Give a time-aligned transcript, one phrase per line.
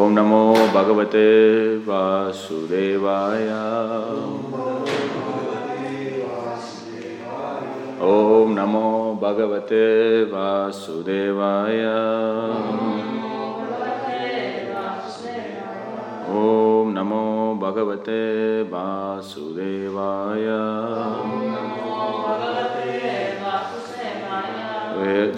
[0.00, 0.42] ॐ नमो
[0.74, 1.24] भगवते
[1.86, 3.48] वासुदेवाय
[8.10, 8.88] ॐ नमो
[9.22, 9.84] भगवते
[10.32, 11.82] वासुदेवाय
[16.40, 17.24] ॐ नमो
[17.64, 18.22] भगवते
[18.72, 20.48] वासुदेवाय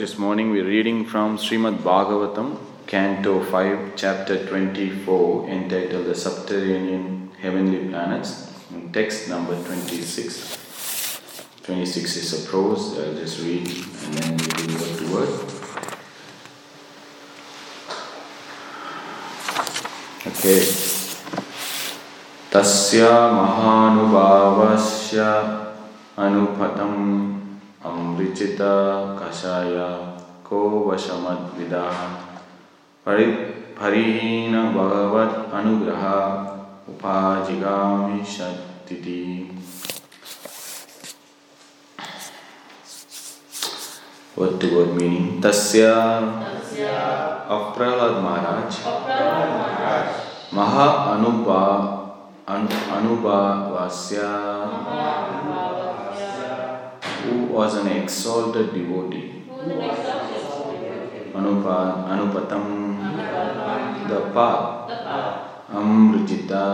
[0.04, 2.48] This morning we're reading from Srimad Bhagavatam,
[2.88, 8.52] Canto 5, Chapter 24, entitled The Subterranean Heavenly Planets,
[8.92, 11.60] text number 26.
[11.64, 15.32] 26 is a prose, I'll just read and then we do word to word.
[20.26, 20.60] Okay.
[22.54, 23.02] तस्य
[23.34, 25.18] महानुभावस्य
[26.24, 27.00] अनुपतम्
[27.90, 28.58] अमृचित
[29.20, 29.74] कषाय
[30.48, 31.98] को वशमद्विदः
[33.09, 33.25] परि
[33.77, 36.03] परिहीन भगवत् अनुग्रह
[36.91, 39.21] उपाजिगामि शक्ति
[44.37, 45.41] Word to word meaning.
[45.41, 45.93] Tasya
[47.55, 48.71] of Prahlad Maharaj.
[50.53, 51.61] Maha Anubha
[52.97, 54.29] Anubhavasya
[57.23, 59.29] who was an exalted devotee.
[61.39, 62.88] Anupa, Anupatam,
[64.33, 64.89] path.
[65.69, 66.65] Amrijita,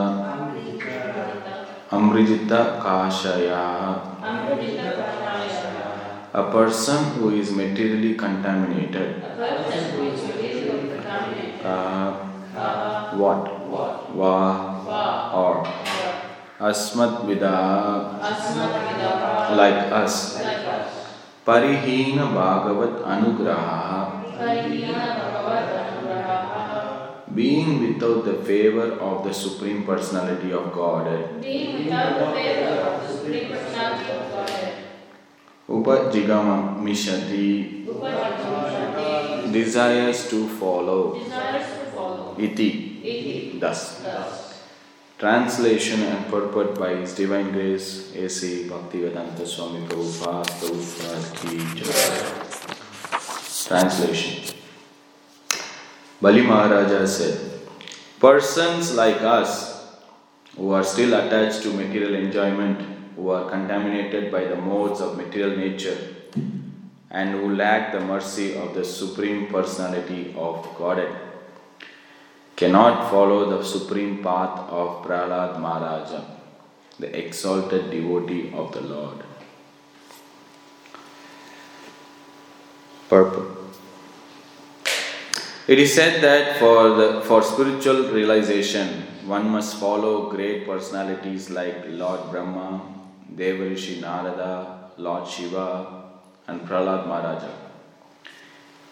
[1.92, 3.64] Amrijita Kashaya.
[6.34, 9.24] A person who is materially contaminated.
[11.64, 12.12] Uh,
[13.16, 13.52] what?
[14.16, 15.64] Va or
[16.60, 17.52] Asmat Vida
[19.56, 20.40] like us.
[21.46, 24.26] Parihina Bhagavat Anugraha
[27.36, 31.44] being without the favor of the Supreme Personality of Godhead.
[35.68, 37.84] Upajigama Mishati
[39.52, 41.20] desires to follow.
[42.38, 43.60] Iti.
[43.60, 44.02] Thus.
[45.18, 48.68] Translation and purport by His Divine Grace A.C.
[48.68, 51.56] Bhaktivedanta Swami Prabhupada Prabhupada Ki
[53.68, 54.55] Translation
[56.22, 57.62] Bali Maharaja said,
[58.20, 59.86] Persons like us
[60.56, 62.80] who are still attached to material enjoyment,
[63.16, 65.98] who are contaminated by the modes of material nature,
[67.12, 71.26] and who lack the mercy of the Supreme Personality of Godhead
[72.56, 76.24] cannot follow the supreme path of Prahlad Maharaja,
[77.00, 79.24] the exalted devotee of the Lord.
[83.10, 83.55] Purport.
[85.68, 91.86] It is said that for, the, for spiritual realization, one must follow great personalities like
[91.88, 92.84] Lord Brahma,
[93.36, 96.04] Devarishi Narada, Lord Shiva,
[96.46, 97.50] and Prahlad Maharaja.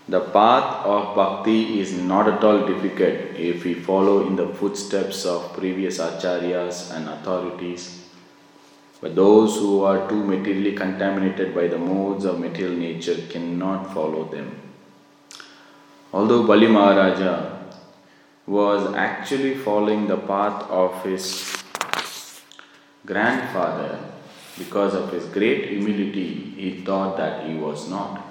[0.09, 5.27] The path of bhakti is not at all difficult if we follow in the footsteps
[5.27, 8.09] of previous acharyas and authorities.
[8.99, 14.23] But those who are too materially contaminated by the modes of material nature cannot follow
[14.23, 14.62] them.
[16.13, 17.57] Although Bali Maharaja
[18.45, 21.57] was actually following the path of his
[23.05, 23.99] grandfather,
[24.57, 28.21] because of his great humility, he thought that he was not.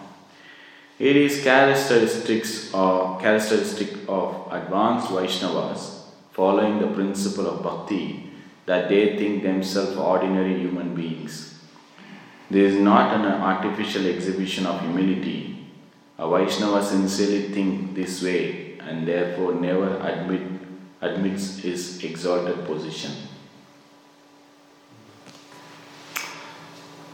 [0.98, 8.31] It is characteristics or characteristic of advanced Vaishnavas following the principle of bhakti
[8.66, 11.59] that they think themselves ordinary human beings.
[12.48, 15.52] This is not an artificial exhibition of humility.
[16.22, 20.41] A Vaishnava sincerely thinks this way and therefore never admit,
[21.02, 23.12] admits his exalted position.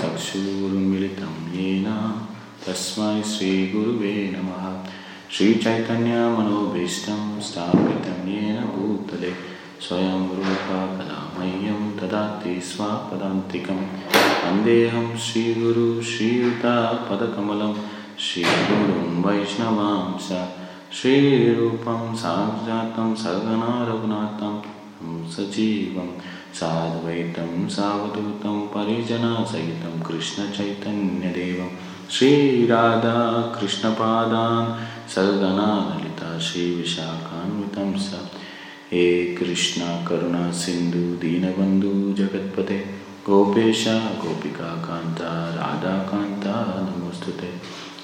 [0.00, 1.88] चक्षुरुन्मिलितं येन
[2.66, 4.64] तस्मै श्रीगुरुवे नमः
[5.36, 9.32] श्रीचैतन्यमनोभीष्टं स्थापितं येन भूतले
[9.81, 17.75] स्वयं रूपा कदा मह्यं ददाति स्वापदान्तिकं। वन्देऽहं श्रीगुरु श्रीयुतापदकमलं,
[18.19, 20.47] श्रीगुरुं वैष्णवांस
[20.93, 24.61] श्रीरूपं साक्षातं सगना रघुनाथं
[25.29, 26.09] सजीवं,
[26.53, 31.69] साद्वैतं सावधूतं परिजनसहितं कृष्णचैतन्यदेवं।
[32.11, 38.15] श्रीराधाकृष्णपादान् सगना ललिता श्रीविशाखान्वितं स।
[38.93, 42.85] हे कृष्ण, करुणा सिन्धु दीनबन्धु जगत्पते।
[43.25, 47.49] गोपेश गोपिकान्ता राधाकान्ता नमोऽस्तु ते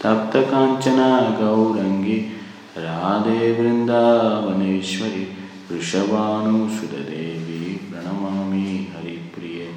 [0.04, 2.32] तप्तकाञ्चना गौरङ्गी
[2.78, 5.28] राधे वृन्दावनेश्वरि
[5.72, 9.70] वृषभानुसुतदेवी प्रणमामि, हरिप्रिये।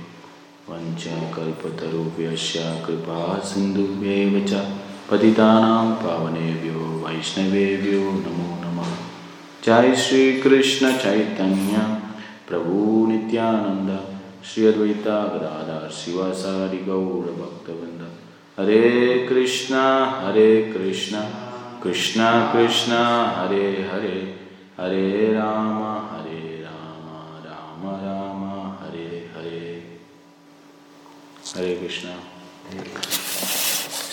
[0.70, 4.68] वञ्चकल्पतरुभ्यश्च कृपा सिन्धुभ्येव च।
[5.10, 9.09] पतितानां पावनेभ्यो, वैष्णवेभ्यो, नमो नमः।
[9.65, 11.77] जय श्रीकृष्ण चैतन्य
[12.49, 13.89] प्रभु नित्यानन्द
[14.47, 18.03] श्री अद्वैता गदाधर शिवासारि गौरभक्तवृन्द
[18.59, 18.83] हरे
[19.29, 19.83] कृष्णा
[20.25, 21.21] हरे कृष्णा
[21.83, 23.01] कृष्णा कृष्णा
[23.37, 24.15] हरे हरे
[24.79, 25.81] हरे राम
[26.11, 27.09] हरे Ram
[27.47, 28.45] Ram Ram
[28.83, 29.65] Hare Hare
[31.55, 32.15] Hare Krishna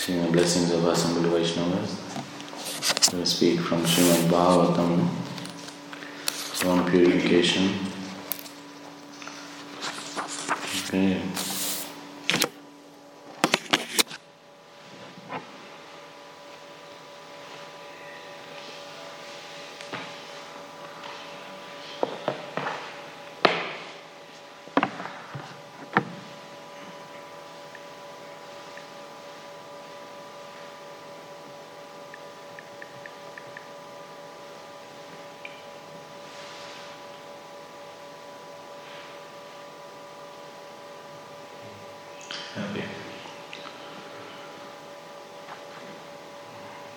[0.02, 1.92] Srimad blessings of assembled Vaishnavas.
[3.14, 5.08] We speak from Srimad Bhagavatam,
[6.57, 7.69] from purification.
[10.87, 11.46] Okay.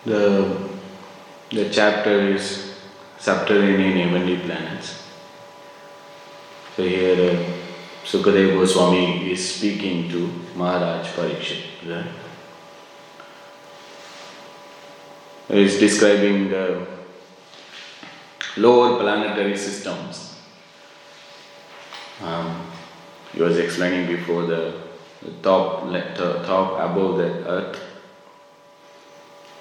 [0.04, 0.68] The,
[1.50, 2.74] the chapter is
[3.18, 5.06] Subterranean Heavenly Planets.
[6.74, 7.44] So here uh,
[8.04, 11.64] Sukadeva Goswami is speaking to Maharaj Parikshit.
[11.86, 12.06] Right?
[15.50, 16.86] Is describing the
[18.56, 20.38] lower planetary systems.
[22.22, 22.66] Um,
[23.32, 24.74] he was explaining before the,
[25.22, 25.84] the top,
[26.46, 27.78] top above the earth.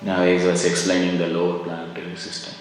[0.01, 2.53] Now he was explaining the lower planetary system.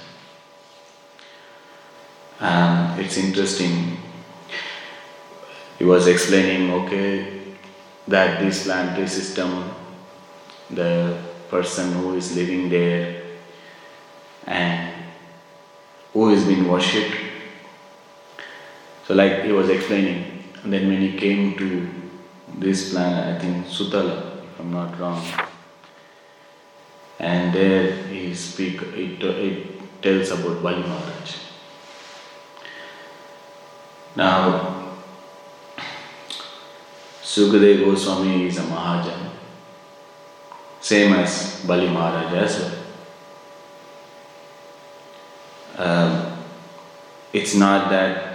[2.41, 3.97] And it's interesting.
[5.79, 7.41] He was explaining, okay,
[8.09, 9.71] that this planetary system,
[10.71, 13.23] the person who is living there
[14.47, 14.95] and
[16.13, 17.17] who is being worshipped.
[19.07, 21.89] So, like he was explaining, and then when he came to
[22.57, 25.25] this planet, I think Sutala, if I'm not wrong,
[27.19, 28.81] and there he speak.
[28.83, 31.37] It, it tells about Bali Maharaj.
[34.17, 34.97] Now,
[37.23, 39.31] Sukadeva Goswami is a Mahajan,
[40.81, 42.75] same as Bali Maharaj as well.
[45.79, 46.39] Um,
[47.33, 48.28] it's not that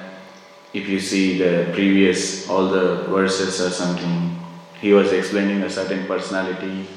[0.73, 4.39] if you see the previous all the verses or something,
[4.81, 6.87] he was explaining a certain personality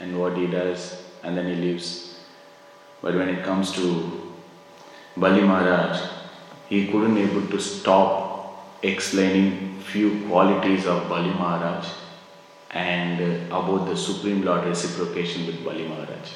[0.00, 2.18] and what he does, and then he leaves.
[3.02, 4.34] But when it comes to
[5.16, 6.00] Bali Maharaj,
[6.68, 11.86] he couldn't able to stop explaining few qualities of Bali Maharaj
[12.70, 16.28] and about the Supreme Lord reciprocation with Bali Maharaj.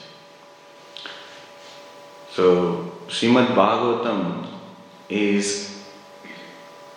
[2.30, 4.46] So Srimad Bhagavatam
[5.08, 5.69] is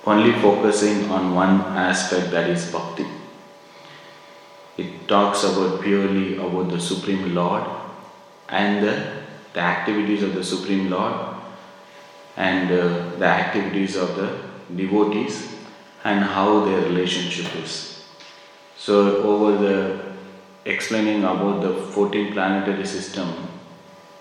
[0.06, 3.06] only focusing on one aspect that is bhakti.
[4.78, 7.64] It talks about purely about the Supreme Lord
[8.50, 9.24] and the,
[9.54, 11.14] the activities of the Supreme Lord
[12.36, 14.40] and uh, the activities of the
[14.76, 15.54] devotees
[16.04, 18.04] and how their relationship is.
[18.76, 20.14] So over the
[20.66, 23.31] explaining about the 14 planetary system,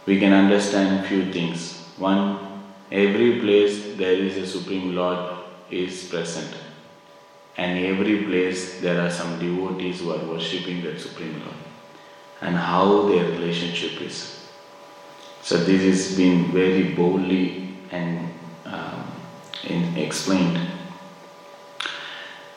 [0.07, 1.79] we can understand few things.
[1.97, 2.39] One,
[2.91, 5.32] every place there is a Supreme Lord
[5.73, 6.55] is present.
[7.57, 11.57] And every place there are some devotees who are worshipping that Supreme Lord.
[12.41, 14.49] And how their relationship is.
[15.43, 18.33] So this is being very boldly and
[18.64, 19.12] um,
[19.64, 20.59] in, explained.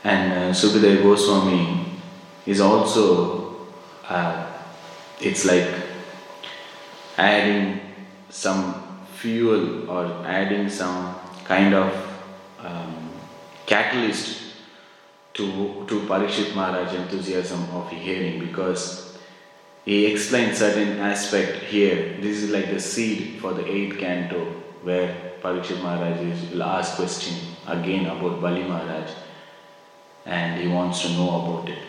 [0.04, 1.86] And uh, Sukadeva Goswami
[2.46, 3.68] is also,
[4.08, 4.46] uh,
[5.20, 5.68] it's like
[7.18, 7.82] adding
[8.30, 11.92] some fuel or adding some kind of
[12.60, 13.05] um,
[13.66, 14.42] catalyst
[15.34, 19.18] to, to Parikshit Maharaj enthusiasm of hearing because
[19.84, 22.18] he explained certain aspect here.
[22.22, 24.46] This is like the seed for the eighth canto
[24.84, 27.36] where Parikshit Maharaj is, ask question
[27.68, 29.12] again about Bali Maharaj
[30.26, 31.80] and he wants to know about it.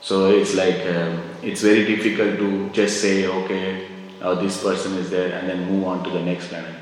[0.00, 3.88] So it's like um, it's very difficult to just say okay
[4.24, 6.74] oh, this person is there and then move on to the next planet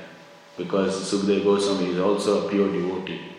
[0.57, 3.32] because Sukadeva Goswami is also a pure devotee.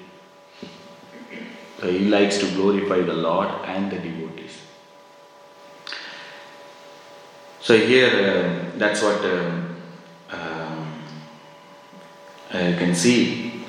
[1.83, 4.57] So he likes to glorify the Lord and the devotees.
[7.59, 9.75] So here, uh, that's what um,
[10.31, 11.03] um,
[12.53, 13.65] you can see.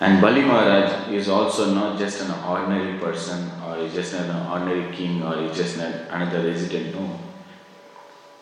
[0.00, 4.90] And Bali Maharaj is also not just an ordinary person or he's just an ordinary
[4.96, 6.94] king or he's just an, another resident.
[6.94, 7.20] No.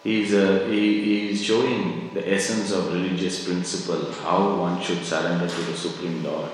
[0.05, 5.05] He is, uh, he, he is showing the essence of religious principle, how one should
[5.05, 6.53] surrender to the Supreme Lord.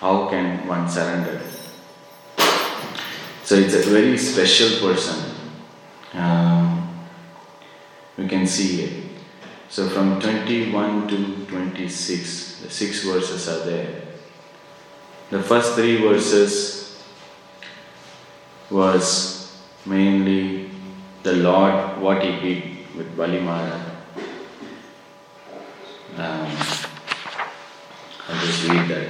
[0.00, 1.40] How can one surrender?
[3.42, 5.34] So it's a very special person.
[6.12, 7.06] Um,
[8.16, 9.04] we can see it.
[9.68, 14.02] So from 21 to 26, the six verses are there.
[15.30, 17.02] The first three verses
[18.70, 20.70] was mainly
[21.22, 23.40] the Lord, what He did with Bali.
[26.16, 26.77] Um,
[28.28, 29.08] Just read that.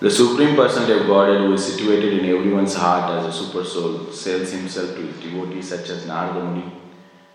[0.00, 4.10] The Supreme Personality of Godhead, who is situated in everyone's heart as a super soul,
[4.10, 6.72] sells himself to his devotees such as Narada Muni.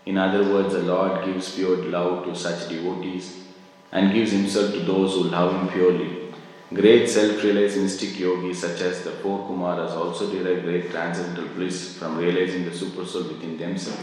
[0.04, 3.44] In other words, the Lord gives pure love to such devotees
[3.90, 6.27] and gives himself to those who love him purely.
[6.74, 11.96] Great self realized mystic yogis such as the four Kumaras also derive great transcendental bliss
[11.96, 14.02] from realizing the super soul within themselves.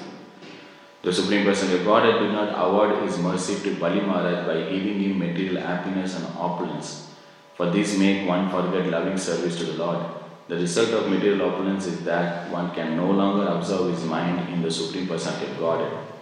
[1.04, 5.00] The Supreme Personality of Godhead did not award his mercy to Bali Maharaj by giving
[5.00, 7.12] him material happiness and opulence.
[7.56, 10.04] For this make one forget loving service to the Lord.
[10.48, 14.64] The result of material opulence is that one can no longer observe his mind in
[14.64, 16.15] the Supreme Personality of Godhead.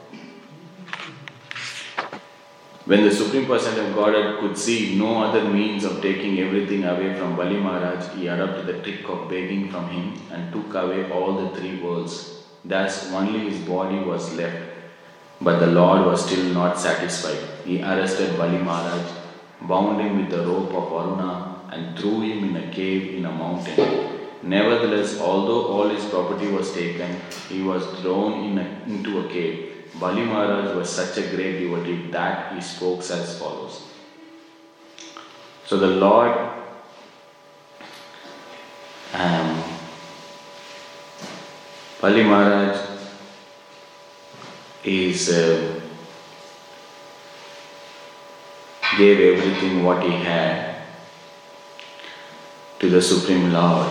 [2.86, 7.13] When the Supreme Personality of Godhead could see no other means of taking everything away
[7.18, 11.34] from Bali Maharaj, he adopted the trick of begging from him and took away all
[11.38, 12.44] the three worlds.
[12.66, 14.62] Thus, only his body was left.
[15.40, 17.40] But the Lord was still not satisfied.
[17.66, 19.10] He arrested Bali Maharaj
[19.62, 23.32] bound him with the rope of Varuna, and threw him in a cave in a
[23.32, 24.20] mountain.
[24.44, 27.16] Nevertheless, although all his property was taken,
[27.48, 29.73] he was thrown in a, into a cave.
[30.04, 33.84] Bali Maharaj was such a great devotee that he spoke as follows.
[35.66, 36.38] So the Lord
[39.14, 39.64] um,
[42.02, 42.78] Bali Maharaj
[44.84, 45.80] is uh,
[48.98, 50.82] gave everything what he had
[52.80, 53.90] to the Supreme Lord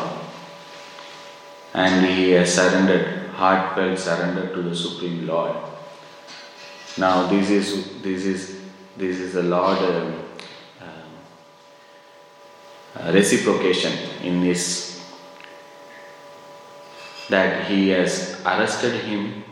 [1.72, 5.71] and he has surrendered, heartfelt surrender to the Supreme Lord.
[6.98, 8.60] Now this is this is
[8.96, 10.10] this is the Lord uh,
[12.96, 15.00] uh, reciprocation in this
[17.30, 19.42] that he has arrested him,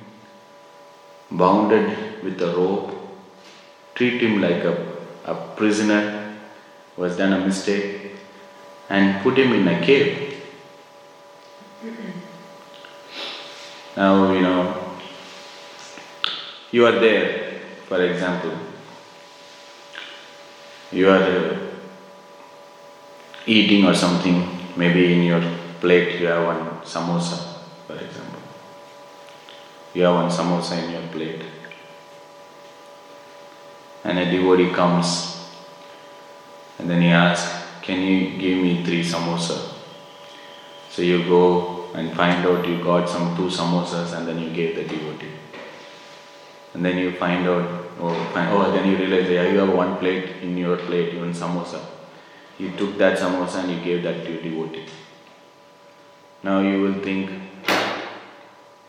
[1.30, 2.94] bounded with a rope,
[3.94, 4.90] treat him like a
[5.24, 6.36] a prisoner
[6.96, 8.12] who has done a mistake
[8.88, 10.42] and put him in a cave.
[13.96, 14.79] Now, you know,
[16.72, 18.52] you are there, for example,
[20.92, 21.58] you are uh,
[23.46, 25.42] eating or something, maybe in your
[25.80, 27.38] plate you have one samosa,
[27.86, 28.40] for example.
[29.94, 31.42] You have one samosa in your plate
[34.04, 35.36] and a devotee comes
[36.78, 39.74] and then he asks, Can you give me three samosa?
[40.90, 44.76] So you go and find out you got some two samosas and then you gave
[44.76, 45.39] the devotee.
[46.72, 49.98] And then you find out, oh, find, oh then you realize, yeah, you have one
[49.98, 51.80] plate in your plate, one samosa.
[52.58, 54.86] You took that samosa and you gave that to your devotee.
[56.42, 57.30] Now you will think,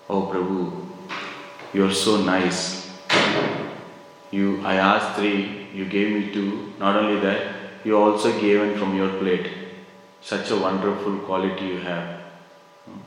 [0.10, 0.88] oh Prabhu,
[1.74, 2.92] you're so nice.
[4.30, 6.74] You, I asked three, you gave me two.
[6.80, 9.50] Not only that, you also gave in from your plate.
[10.22, 12.22] Such a wonderful quality you have.
[12.86, 13.00] Hmm.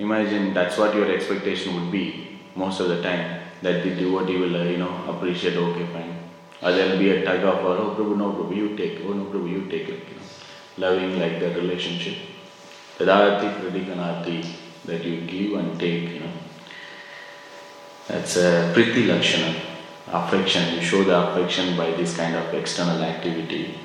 [0.00, 3.22] Imagine that's what your expectation would be most of the time.
[3.62, 5.56] That the devotee will, uh, you know, appreciate.
[5.56, 6.12] Okay, fine.
[6.62, 7.76] Or there will be a tug of war.
[7.84, 9.00] Oh, Prabhu, no, Prabhu, you take.
[9.04, 10.02] Oh, no, Prabhu, you take it.
[10.10, 12.18] You know, loving like that relationship.
[12.98, 14.38] Tadati pradikanati
[14.84, 16.08] that you give and take.
[16.14, 16.32] You know,
[18.06, 19.68] that's a priti lakshana
[20.12, 23.78] affection, you show the affection by this kind of external activity.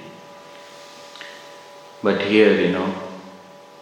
[2.02, 2.94] But here, you know,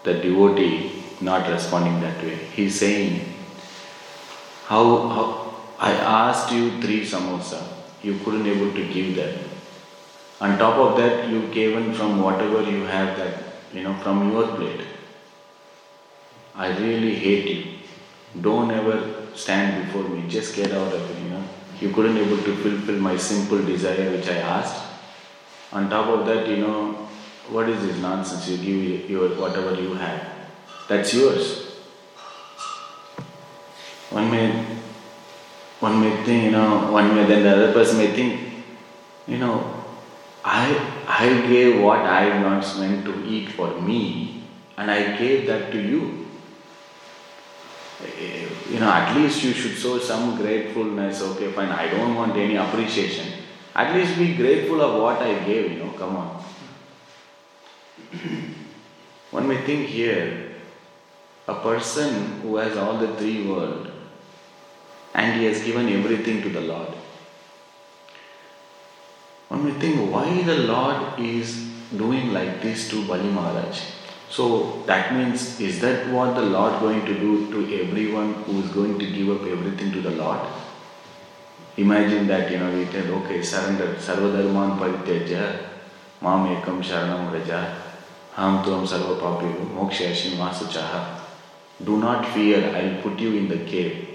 [0.04, 2.36] the devotee not responding that way.
[2.36, 3.31] He's saying,
[4.72, 4.84] how,
[5.16, 5.26] how
[5.80, 7.62] I asked you three samosa,
[8.02, 9.38] you couldn't able to give that.
[10.40, 14.48] On top of that, you given from whatever you have that, you know, from your
[14.56, 14.86] plate.
[16.56, 18.42] I really hate you.
[18.42, 18.98] Don't ever
[19.36, 20.30] stand before me.
[20.30, 21.44] Just get out of it, you know.
[21.82, 24.82] you couldn't able to fulfill my simple desire which I asked.
[25.74, 27.10] On top of that, you know,
[27.50, 28.48] what is this nonsense?
[28.48, 30.28] You give your whatever you have.
[30.88, 31.61] That's yours.
[34.12, 34.52] One may
[35.80, 38.40] one may think, you know, one may then the other person may think,
[39.26, 39.84] you know,
[40.44, 40.68] I
[41.08, 44.44] I gave what I once meant to eat for me
[44.78, 46.28] and I gave that to you.
[48.04, 51.22] Eh, you know, at least you should show some gratefulness.
[51.22, 53.28] Okay, fine, I don't want any appreciation.
[53.74, 56.44] At least be grateful of what I gave, you know, come on.
[59.32, 60.52] One may think here,
[61.48, 63.91] a person who has all the three worlds
[65.14, 66.90] and he has given everything to the Lord.
[69.50, 73.82] One may think why the Lord is doing like this to Bali Maharaj.
[74.30, 78.70] So that means, is that what the Lord going to do to everyone who is
[78.70, 80.40] going to give up everything to the Lord?
[81.76, 85.58] Imagine that, you know, we tell, okay, surrender, sarvadharman parityaja,
[86.22, 87.76] mam ekam sharanam raja,
[88.34, 91.06] ham tuam sarva papiyo, moksha vasu
[91.84, 94.11] Do not fear, I will put you in the cave.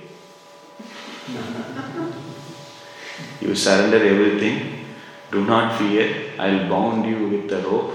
[3.41, 4.85] you surrender everything,
[5.31, 7.95] do not fear, I will bound you with the rope,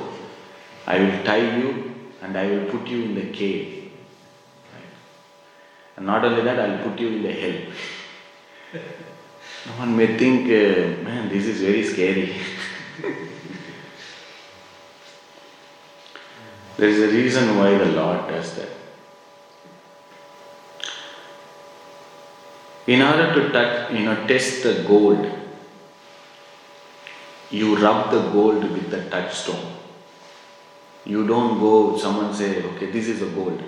[0.86, 3.78] I will tie you and I will put you in the cave.
[5.98, 7.58] And not only that, I will put you in the hell.
[9.64, 12.34] No one may think, uh, man, this is very scary.
[16.78, 18.81] there is a reason why the Lord does that.
[22.88, 25.30] In order to touch, you know, test the gold,
[27.52, 29.74] you rub the gold with the touchstone.
[31.06, 33.62] You don't go, someone say, okay, this is a gold.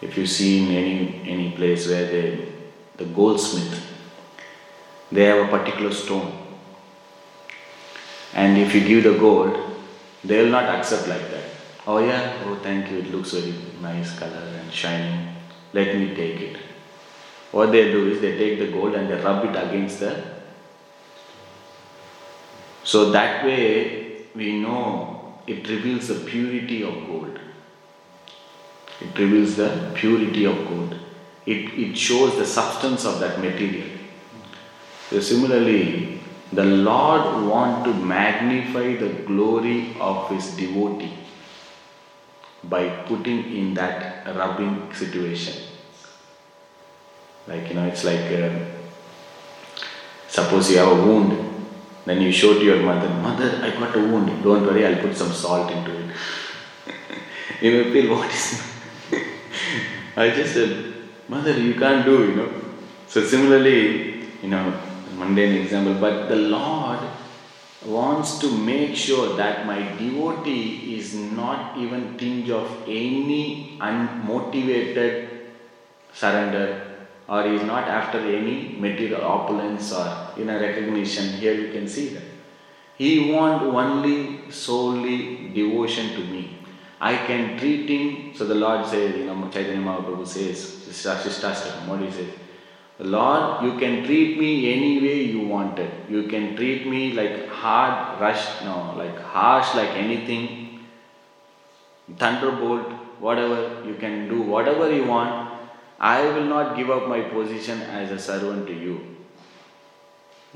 [0.00, 2.48] If you see in any any place where they,
[2.96, 3.80] the goldsmith,
[5.12, 6.32] they have a particular stone.
[8.34, 9.56] And if you give the gold,
[10.24, 11.44] they will not accept like that.
[11.86, 15.34] Oh yeah, oh thank you, it looks very nice color and shining.
[15.72, 16.71] Let me take it.
[17.52, 20.24] What they do is they take the gold and they rub it against the.
[22.82, 27.38] So that way we know it reveals the purity of gold.
[29.00, 30.96] It reveals the purity of gold.
[31.44, 33.88] It, it shows the substance of that material.
[35.10, 36.20] So similarly,
[36.52, 41.12] the Lord want to magnify the glory of his devotee
[42.64, 45.71] by putting in that rubbing situation.
[47.46, 48.50] Like, you know, it's like uh,
[50.28, 51.38] suppose you have a wound,
[52.04, 55.16] then you show to your mother, Mother, I got a wound, don't worry, I'll put
[55.16, 56.16] some salt into it.
[57.60, 58.62] you may feel, What is
[60.16, 60.94] I just said,
[61.28, 62.52] Mother, you can't do, you know.
[63.08, 64.80] So, similarly, you know,
[65.16, 67.00] mundane example, but the Lord
[67.84, 75.28] wants to make sure that my devotee is not even tinge of any unmotivated
[76.12, 76.91] surrender
[77.28, 81.24] or he is not after any material opulence or know recognition.
[81.34, 82.24] Here you can see that.
[82.96, 86.58] He wants only solely devotion to me.
[87.00, 88.34] I can treat him.
[88.34, 92.32] So the Lord says, you know, Chaitanya Mahaprabhu says, Shikshashtakam, what he says?
[92.98, 95.90] Lord, you can treat me any way you wanted.
[96.08, 100.84] You can treat me like hard, rush, no, like harsh, like anything,
[102.16, 103.82] thunderbolt, whatever.
[103.84, 105.41] You can do whatever you want.
[106.02, 108.94] I will not give up my position as a servant to you.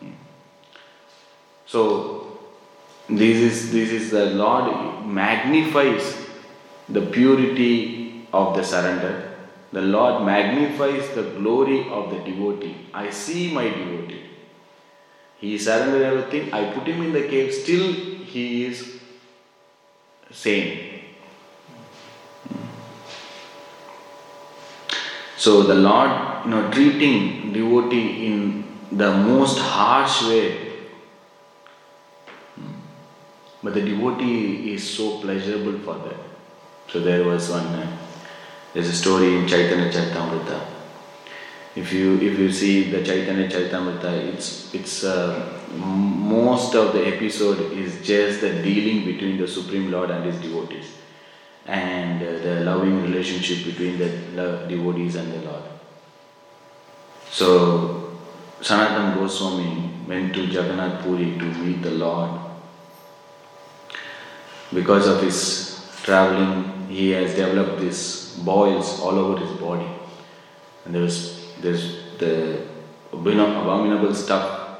[0.00, 0.10] Hmm.
[1.64, 2.38] So,
[3.08, 6.16] this is, this is the Lord magnifies
[6.88, 9.34] the purity of the surrender.
[9.72, 12.76] The Lord magnifies the glory of the devotee.
[12.92, 14.24] I see my devotee.
[15.38, 16.52] He surrendered everything.
[16.52, 17.52] I put him in the cave.
[17.54, 18.98] Still, he is
[20.30, 20.95] sane.
[25.36, 26.10] So the Lord,
[26.44, 30.62] you know, treating devotee in the most harsh way.
[33.62, 36.16] But the devotee is so pleasurable for that.
[36.90, 37.96] So there was one, uh,
[38.72, 40.60] there's a story in Chaitanya Charitamrita.
[41.74, 47.72] If you if you see the Chaitanya Charitamrita, it's it's uh, most of the episode
[47.72, 50.86] is just the dealing between the Supreme Lord and his devotees
[51.66, 55.62] and uh, the loving relationship between the devotees and the Lord.
[57.30, 58.18] So,
[58.60, 62.40] Sanatan Goswami went to Jagannath Puri to meet the Lord.
[64.72, 69.88] Because of his traveling, he has developed these boils all over his body.
[70.84, 72.66] And there was there's the
[73.12, 74.78] abominable stuff,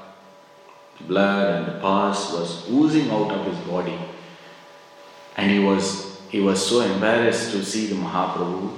[1.01, 3.99] blood and the pus was oozing out of his body.
[5.37, 8.71] And he was, he was so embarrassed to see the Mahaprabhu.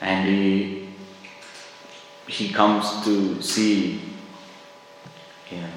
[0.00, 0.88] And he,
[2.26, 4.00] he comes to see,
[5.52, 5.68] you know,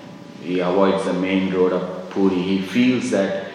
[0.41, 2.41] he avoids the main road of Puri.
[2.41, 3.51] He feels that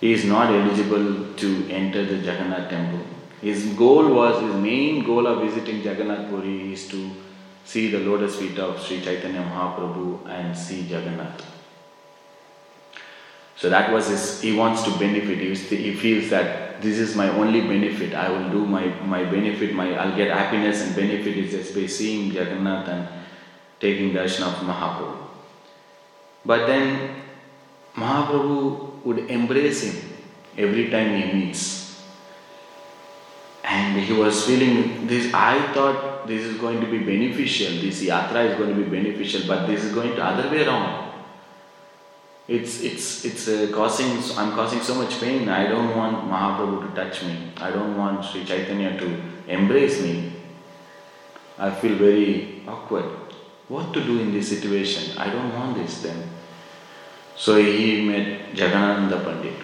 [0.00, 3.06] he is not eligible to enter the Jagannath temple.
[3.40, 7.12] His goal was, his main goal of visiting Jagannath Puri is to
[7.64, 11.51] see the lotus feet of Sri Chaitanya Mahaprabhu and see Jagannath.
[13.62, 17.60] So that was his, he wants to benefit, he feels that this is my only
[17.60, 21.72] benefit, I will do my, my benefit, my, I'll get happiness and benefit is just
[21.72, 23.06] by seeing Jagannath and
[23.78, 25.16] taking darshan of Mahaprabhu.
[26.44, 27.22] But then
[27.94, 30.10] Mahaprabhu would embrace him
[30.58, 32.02] every time he meets.
[33.62, 38.50] And he was feeling this, I thought this is going to be beneficial, this yatra
[38.50, 41.11] is going to be beneficial, but this is going to other way around.
[42.52, 45.48] It's, it's, it's uh, causing, I'm causing so much pain.
[45.48, 47.50] I don't want Mahaprabhu to touch me.
[47.56, 50.34] I don't want Sri Chaitanya to embrace me.
[51.58, 53.06] I feel very awkward.
[53.68, 55.16] What to do in this situation?
[55.16, 56.28] I don't want this then.
[57.36, 59.58] So he met Jagadananda Pandit.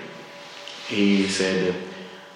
[0.86, 1.74] He said,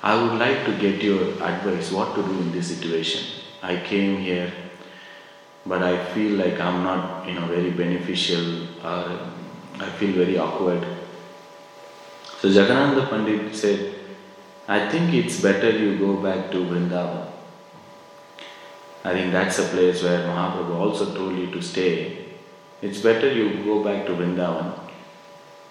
[0.02, 3.42] I would like to get your advice what to do in this situation.
[3.62, 4.52] I came here,
[5.64, 9.32] but I feel like I'm not, you know, very beneficial or
[9.80, 10.86] I feel very awkward.
[12.40, 13.94] So Jagadananda Pandit said,
[14.68, 17.28] I think it's better you go back to Vrindavan.
[19.04, 22.26] I think that's a place where Mahaprabhu also told you to stay.
[22.80, 24.78] It's better you go back to Vrindavan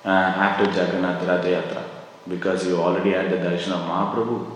[0.04, 1.84] uh, after Jagannath Ratha Yatra
[2.28, 4.52] because you already had the darshan of Mahaprabhu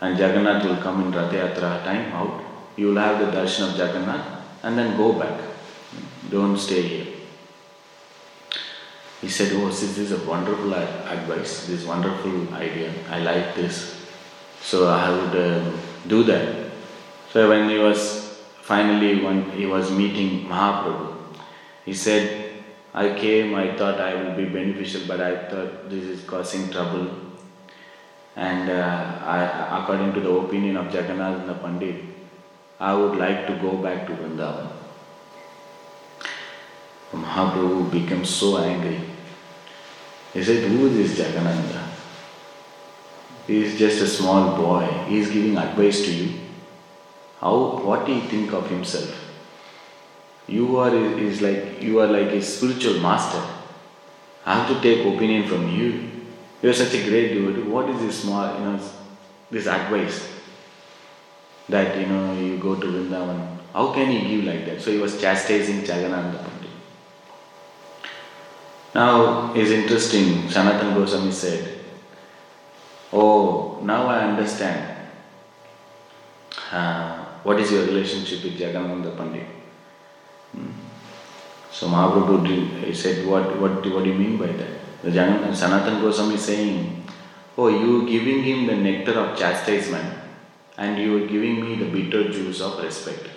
[0.00, 2.42] and Jagannath will come in Ratha Yatra time out.
[2.76, 5.40] You will have the darshan of Jagannath and then go back.
[6.30, 7.19] Don't stay here.
[9.20, 12.92] He said, Oh, this is a wonderful advice, this wonderful idea.
[13.10, 14.06] I like this.
[14.62, 15.72] So I would uh,
[16.06, 16.70] do that.
[17.32, 21.16] So when he was finally, when he was meeting Mahaprabhu,
[21.84, 22.62] he said,
[22.94, 27.08] I came, I thought I will be beneficial, but I thought this is causing trouble.
[28.36, 32.04] And uh, I, according to the opinion of Jagadananda Pandit,
[32.80, 34.70] I would like to go back to Vrindavan.
[37.12, 39.09] Mahaprabhu became so angry.
[40.32, 41.88] He said, Who is this Jagadananda?
[43.46, 44.86] He is just a small boy.
[45.08, 46.38] He is giving advice to you.
[47.40, 49.12] How what you think of himself?
[50.46, 53.42] You are is like you are like a spiritual master.
[54.44, 56.10] I have to take opinion from you.
[56.62, 57.62] You are such a great devotee.
[57.62, 58.80] What is this small, you know,
[59.50, 60.28] this advice
[61.68, 63.58] that you know you go to Vrindavan?
[63.72, 64.82] How can he give like that?
[64.82, 66.59] So he was chastising Jagadananda Pandit.
[68.94, 70.48] Now it's interesting.
[70.50, 71.78] Sanatan Goswami said,
[73.12, 74.96] "Oh, now I understand.
[76.72, 79.60] Uh, what is your relationship with Jagadananda Pandit?"
[81.72, 85.02] So Mahaprabhu he said, what, what, what do you mean by that?
[85.02, 87.04] The Janatan, Sanatan Goswami is saying,
[87.56, 90.18] Oh, you are giving him the nectar of chastisement
[90.76, 93.28] and you are giving me the bitter juice of respect.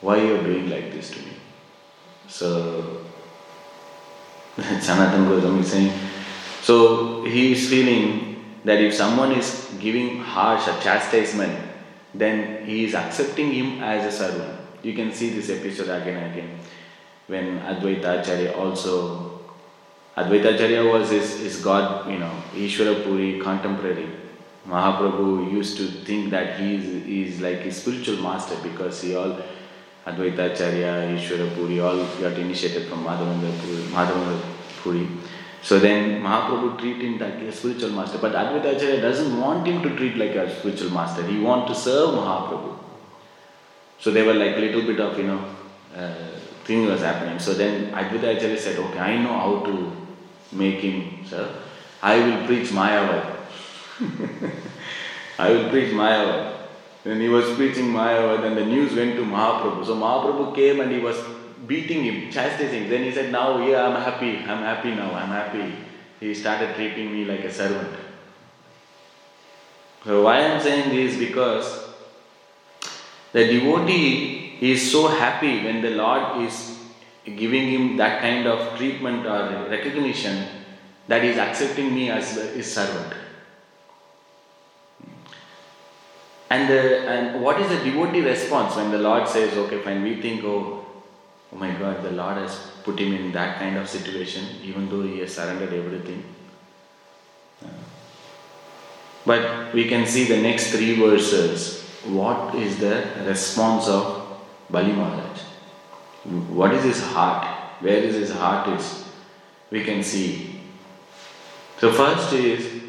[0.00, 1.32] Why are you are doing like this to me?
[2.28, 3.05] So
[4.80, 5.92] Sanatan Goswami is saying,
[6.62, 11.58] so he is feeling that if someone is giving harsh or chastisement,
[12.14, 14.60] then he is accepting him as a servant.
[14.82, 16.58] You can see this episode again and again
[17.26, 19.36] when Advaita Acharya also
[20.16, 24.08] Advaita Acharya was his, his God, you know, Ishwara Puri contemporary.
[24.66, 29.14] Mahaprabhu used to think that he is, he is like a spiritual master because he
[29.14, 29.38] all
[30.06, 34.40] Advaita Acharya, Ishwara Puri all got initiated from Madhavendra Puri, Madhavendra
[34.82, 35.08] Puri.
[35.62, 39.82] So then Mahaprabhu treat him like a spiritual master, but Advaita Acharya doesn't want him
[39.82, 41.26] to treat like a spiritual master.
[41.26, 42.78] He want to serve Mahaprabhu.
[43.98, 45.44] So they were like little bit of, you know,
[45.96, 46.14] uh,
[46.64, 47.40] thing was happening.
[47.40, 49.92] So then Advaita Acharya said, okay, I know how to
[50.52, 51.52] make him, sir.
[52.00, 53.36] I will preach Mayavad.
[55.38, 56.55] I will preach Mayavad.
[57.06, 59.86] When he was preaching Mayavad, then the news went to Mahaprabhu.
[59.86, 61.16] So Mahaprabhu came and he was
[61.64, 62.90] beating him, chastising.
[62.90, 64.38] Then he said, now yeah, I'm happy.
[64.38, 65.14] I'm happy now.
[65.14, 65.72] I'm happy.
[66.18, 67.96] He started treating me like a servant.
[70.04, 71.90] So why I'm saying this because
[73.32, 76.76] the devotee is so happy when the Lord is
[77.24, 80.44] giving him that kind of treatment or recognition
[81.06, 83.14] that he is accepting me as his servant.
[86.48, 90.20] And, the, and what is the devotee response when the Lord says, okay, fine, we
[90.20, 90.86] think, oh,
[91.52, 95.02] oh my God, the Lord has put him in that kind of situation, even though
[95.02, 96.22] he has surrendered everything.
[97.64, 97.68] Uh,
[99.24, 101.82] but we can see the next three verses.
[102.04, 104.38] What is the response of
[104.70, 105.40] Bali Maharaj?
[106.48, 107.44] What is his heart?
[107.80, 109.04] Where is his heart is?
[109.70, 110.60] We can see.
[111.80, 112.82] So first is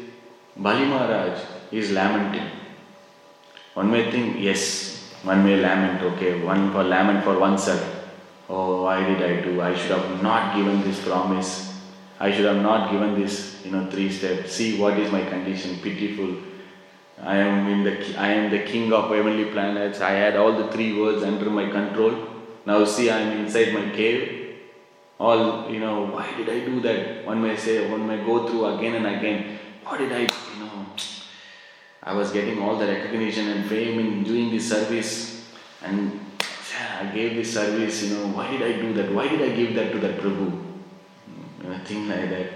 [0.56, 1.40] Bali Maharaj
[1.72, 2.57] is lamenting.
[3.78, 7.82] One may think, yes, one may lament, okay, one for lament for oneself.
[8.50, 9.60] Oh, why did I do?
[9.60, 11.50] I should have not given this promise.
[12.18, 14.54] I should have not given this, you know, three steps.
[14.54, 16.38] See what is my condition, pitiful.
[17.22, 20.00] I am in the I am the king of heavenly planets.
[20.00, 22.16] I had all the three worlds under my control.
[22.66, 24.58] Now see I am inside my cave.
[25.20, 27.24] All you know, why did I do that?
[27.30, 29.60] One may say, one may go through again and again.
[29.84, 30.86] What did I you know
[32.02, 35.46] I was getting all the recognition and fame in doing this service
[35.82, 36.20] and
[37.00, 39.12] I gave this service, you know, why did I do that?
[39.12, 40.64] Why did I give that to that Prabhu?
[41.62, 42.46] Know, thing like that.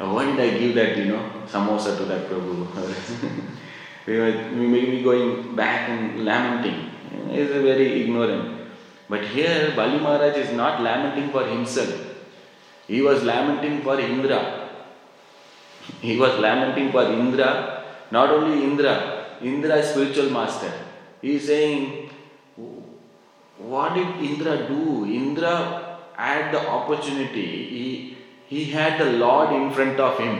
[0.00, 2.66] Uh, why did I give that, you know, samosa to that Prabhu?
[4.06, 6.90] we, were, we may be going back and lamenting.
[7.30, 8.68] It's very ignorant.
[9.08, 11.94] But here, Bali Maharaj is not lamenting for himself.
[12.88, 14.70] He was lamenting for Indra.
[16.00, 17.83] He was lamenting for Indra,
[18.16, 18.94] not only Indra,
[19.50, 20.72] Indra is spiritual master.
[21.22, 22.10] He is saying,
[23.58, 25.04] what did Indra do?
[25.20, 25.56] Indra
[26.16, 27.46] had the opportunity.
[27.76, 30.36] He, he had the Lord in front of him.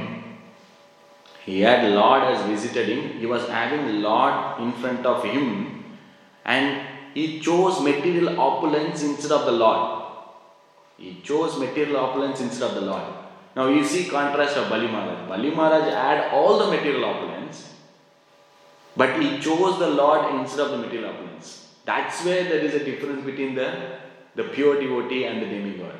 [1.47, 3.19] He had Lord has visited him.
[3.21, 5.85] He was having Lord in front of him,
[6.45, 6.81] and
[7.13, 9.83] he chose material opulence instead of the Lord.
[10.97, 13.05] He chose material opulence instead of the Lord.
[13.57, 15.29] Now you see contrast of Bali Maharaj.
[15.29, 17.34] Bali Maharaj had all the material opulence,
[18.97, 21.69] but he chose the Lord instead of the material opulence.
[21.85, 23.99] That's where there is a difference between the,
[24.35, 25.95] the pure devotee and the demigod.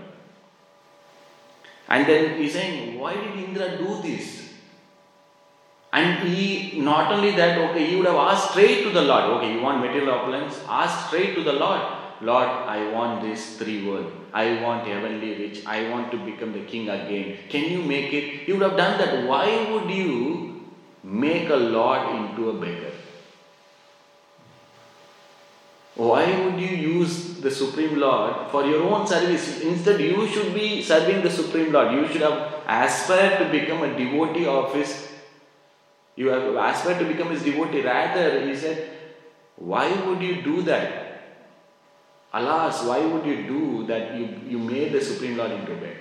[1.89, 4.49] And then he's saying, why did Indra do this?
[5.93, 9.53] And he, not only that, okay, he would have asked straight to the Lord, okay,
[9.53, 10.61] you want material opulence?
[10.69, 11.81] Ask straight to the Lord.
[12.21, 14.11] Lord, I want this three world.
[14.33, 15.65] I want heavenly rich.
[15.67, 17.39] I want to become the king again.
[17.49, 18.25] Can you make it?
[18.45, 19.29] He would have done that.
[19.29, 20.54] Why would you
[21.05, 22.93] make a Lord into a beggar?
[25.95, 29.61] Why would you use the Supreme Lord for your own service?
[29.61, 31.93] Instead, you should be serving the Supreme Lord.
[31.93, 35.09] You should have aspired to become a devotee of His.
[36.17, 37.83] You have aspired to become His devotee.
[37.83, 38.91] Rather, He said,
[39.55, 41.05] Why would you do that?
[42.33, 44.19] Alas, why would you do that?
[44.19, 45.97] You, you made the Supreme Lord into bed.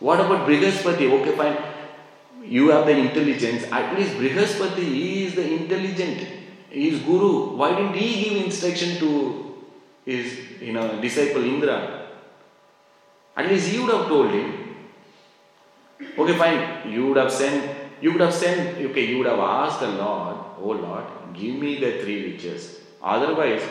[0.00, 1.08] What about Brihaspati?
[1.20, 1.56] Okay, fine.
[2.48, 3.64] You have the intelligence.
[3.72, 6.36] At least Brihaspati, he is the intelligent
[6.76, 9.54] his guru, why didn't he give instruction to
[10.04, 12.08] his you know, disciple Indra?
[13.36, 14.76] At least he would have told him.
[16.18, 19.80] Okay, fine, you would have sent, you would have sent, okay, you would have asked
[19.80, 22.80] the Lord, oh Lord, give me the three riches.
[23.02, 23.62] Otherwise,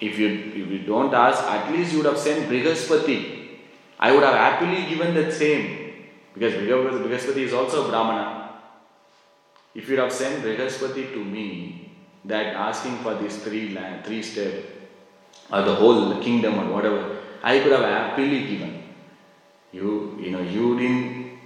[0.00, 3.48] if you, if you don't ask, at least you would have sent Brihaspati.
[3.98, 5.83] I would have happily given that same.
[6.34, 8.50] Because Brihaspati is also Brahmana.
[9.74, 11.90] If you have sent Brihaspati to me,
[12.24, 14.64] that asking for these three land, three step,
[15.52, 18.82] or the whole kingdom or whatever, I could have happily given.
[19.72, 21.38] You, you know, you didn't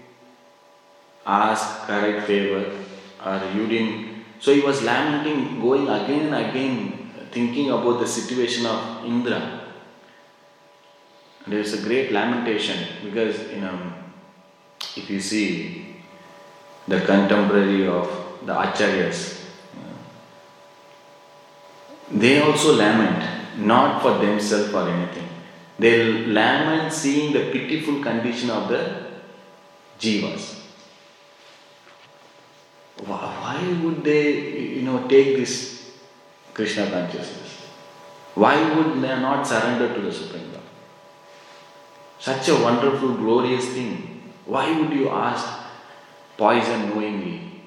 [1.26, 2.78] ask correct favor,
[3.24, 4.24] or you didn't.
[4.40, 9.64] So he was lamenting, going again and again, thinking about the situation of Indra.
[11.46, 13.78] There's a great lamentation because you know,
[14.96, 15.96] if you see
[16.86, 18.08] the contemporary of
[18.44, 19.44] the acharyas,
[22.10, 25.28] they also lament, not for themselves or anything.
[25.78, 29.06] They lament seeing the pitiful condition of the
[30.00, 30.54] jivas.
[33.06, 35.92] Why would they, you know, take this
[36.52, 37.58] Krishna consciousness?
[38.34, 40.64] Why would they not surrender to the Supreme Lord?
[42.18, 44.17] Such a wonderful, glorious thing.
[44.48, 45.46] Why would you ask
[46.38, 47.60] poison knowingly?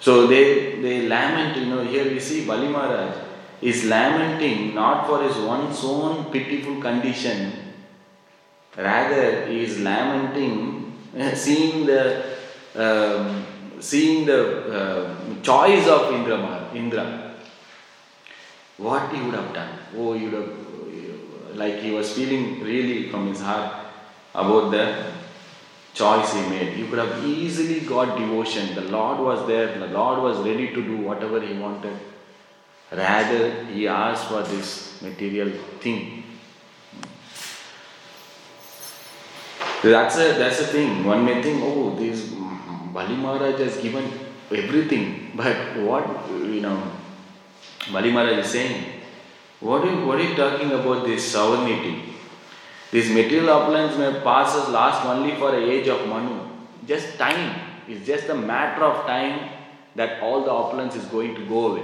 [0.00, 3.14] So they, they lament, you know, here we see Bali Maharaj
[3.62, 7.52] is lamenting not for his one's own pitiful condition,
[8.76, 10.92] rather he is lamenting
[11.34, 12.34] seeing the
[12.74, 13.46] um,
[13.78, 14.40] seeing the
[14.80, 17.34] uh, choice of Indra, Indra.
[18.76, 19.78] What he would have done?
[19.96, 23.83] Oh, he would have, like he was feeling really from his heart
[24.34, 25.12] about the
[25.94, 26.72] choice he made.
[26.72, 28.74] He could have easily got devotion.
[28.74, 31.96] The Lord was there, the Lord was ready to do whatever he wanted.
[32.92, 36.22] Rather, he asked for this material thing.
[39.82, 41.04] That's a that's a thing.
[41.04, 42.32] One may think, oh, this
[42.92, 44.10] Bali Maharaj has given
[44.50, 46.90] everything, but what you know,
[47.92, 48.84] Bali Maharaj is saying,
[49.60, 52.13] what are you, what are you talking about this sovereignty?
[52.94, 56.34] These material opulence may pass us last only for a age of Manu.
[56.86, 57.60] Just time.
[57.88, 59.50] It's just a matter of time
[59.96, 61.82] that all the opulence is going to go away.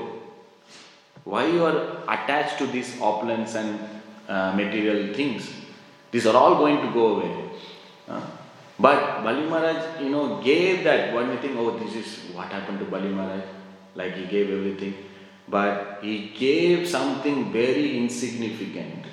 [1.25, 1.81] Why you are
[2.17, 3.81] attached to these opulence and
[4.29, 5.51] uh, material things?
[6.13, 7.51] These are all going to go away.
[8.09, 8.23] Uh,
[8.79, 12.85] but Bali Maharaj, you know, gave that one thing, oh, this is what happened to
[12.85, 13.43] Bali Maharaj.
[13.97, 14.95] Like he gave everything.
[15.49, 19.07] But he gave something very insignificant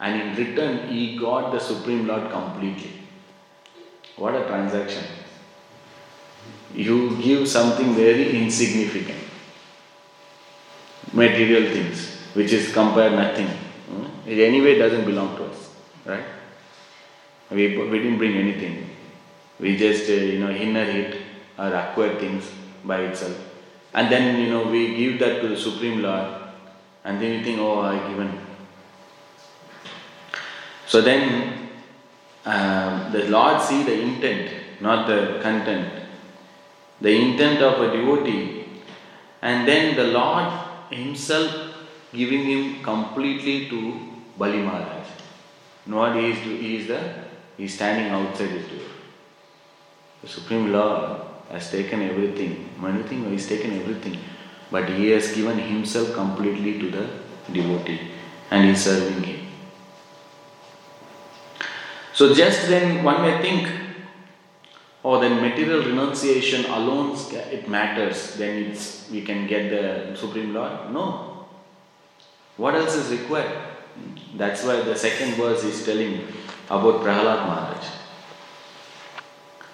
[0.00, 2.92] and in return he got the Supreme Lord completely.
[4.16, 5.04] What a transaction!
[6.74, 9.24] You give something very insignificant,
[11.12, 13.48] material things, which is compared nothing.
[13.48, 14.28] Hmm?
[14.28, 15.70] It anyway doesn't belong to us,
[16.04, 16.24] right?
[17.50, 18.90] We, we didn't bring anything.
[19.58, 21.16] We just uh, you know inherit
[21.58, 22.50] or acquire things
[22.84, 23.36] by itself,
[23.92, 26.28] and then you know we give that to the Supreme Lord,
[27.04, 28.49] and then you think, oh, I given
[30.90, 31.68] so then
[32.44, 34.46] um, the Lord see the intent,
[34.80, 35.88] not the content.
[37.00, 38.64] The intent of a devotee,
[39.40, 40.48] and then the Lord
[40.90, 41.52] Himself
[42.12, 43.78] giving him completely to
[44.36, 45.06] Bali Maharaj.
[45.86, 47.00] What he is, he is the
[47.56, 48.88] he is standing outside his door.
[50.22, 51.20] The Supreme Lord
[51.52, 52.52] has taken everything.
[52.80, 54.18] Many things he has taken everything,
[54.72, 57.06] but he has given himself completely to the
[57.52, 58.00] devotee,
[58.50, 59.39] and he is serving him.
[62.20, 63.66] So just then one may think,
[65.02, 68.34] oh, then material renunciation alone it matters.
[68.36, 70.92] Then it's we can get the supreme Lord.
[70.92, 71.48] No.
[72.58, 73.56] What else is required?
[74.36, 76.28] That's why the second verse is telling
[76.68, 77.86] about Prahalad Maharaj.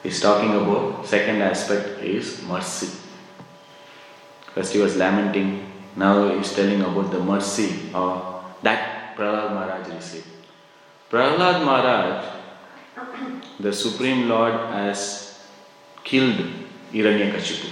[0.05, 2.97] He's talking about second aspect is mercy.
[4.55, 10.29] First he was lamenting, now he's telling about the mercy of that Prahalad Maharaj received.
[11.11, 12.36] Prahalad Maharaj
[13.61, 15.39] the Supreme Lord has
[16.05, 16.41] killed
[16.93, 17.71] Hiranyakashipu.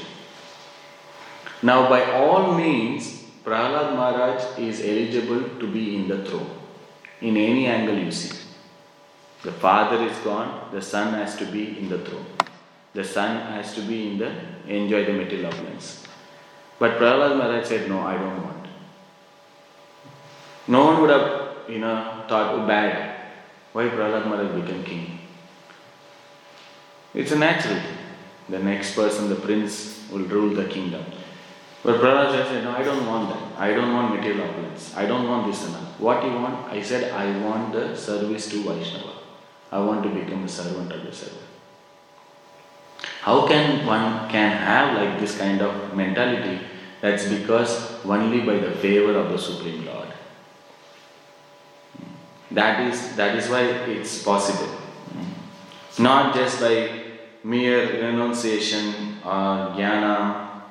[1.63, 6.51] Now, by all means, Prahlad Maharaj is eligible to be in the throne
[7.21, 8.39] in any angle you see.
[9.43, 12.27] The father is gone, the son has to be in the throne.
[12.93, 14.33] The son has to be in the
[14.67, 16.07] enjoy the material opulence.
[16.79, 18.67] But Prahlad Maharaj said, No, I don't want.
[20.69, 23.21] No one would have, you know, thought, oh, bad.
[23.73, 25.14] Why Prahlad Maharaj became king?
[27.15, 27.97] It's a natural thing.
[28.49, 31.05] The next person, the prince, will rule the kingdom.
[31.83, 33.61] But Prahlad said, No, I don't want that.
[33.61, 34.95] I don't want material opulence.
[34.97, 36.01] I don't want this and that.
[36.01, 36.73] What do you want?
[36.73, 39.13] I said, I want the service to Vaishnava.
[39.71, 41.41] I want to become a servant of the servant.
[43.21, 46.61] How can one can have like this kind of mentality?
[47.01, 50.09] That's because only by the favor of the Supreme Lord.
[52.51, 54.73] That is that is why it's possible.
[55.99, 57.04] Not just by
[57.45, 60.63] mere renunciation or jnana,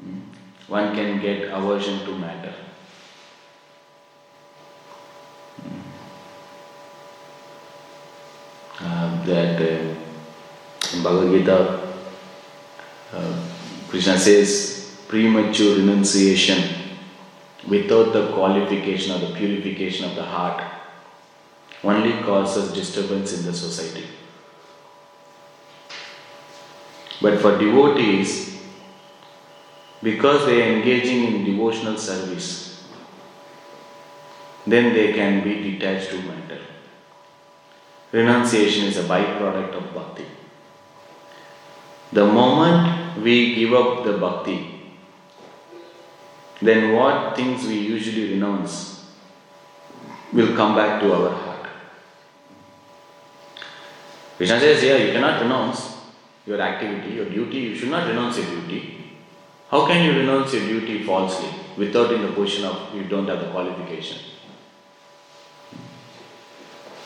[0.00, 0.20] hmm,
[0.66, 2.54] one can get aversion to matter.
[5.62, 5.80] Hmm.
[8.84, 9.94] Uh, that uh,
[10.96, 11.80] in Bhagavad Gita,
[13.12, 13.44] uh,
[13.88, 16.58] Krishna says premature renunciation
[17.68, 20.62] without the qualification or the purification of the heart
[21.84, 24.04] only causes disturbance in the society.
[27.20, 28.58] But for devotees,
[30.02, 32.84] because they are engaging in devotional service,
[34.66, 36.60] then they can be detached to matter.
[38.12, 40.26] Renunciation is a byproduct of bhakti.
[42.12, 44.70] The moment we give up the bhakti,
[46.62, 49.04] then what things we usually renounce
[50.32, 51.66] will come back to our heart.
[54.36, 55.93] Krishna says, Yeah, you cannot renounce,
[56.46, 59.04] your activity, your duty, you should not renounce your duty.
[59.70, 63.40] How can you renounce your duty falsely without in the position of you don't have
[63.40, 64.18] the qualification?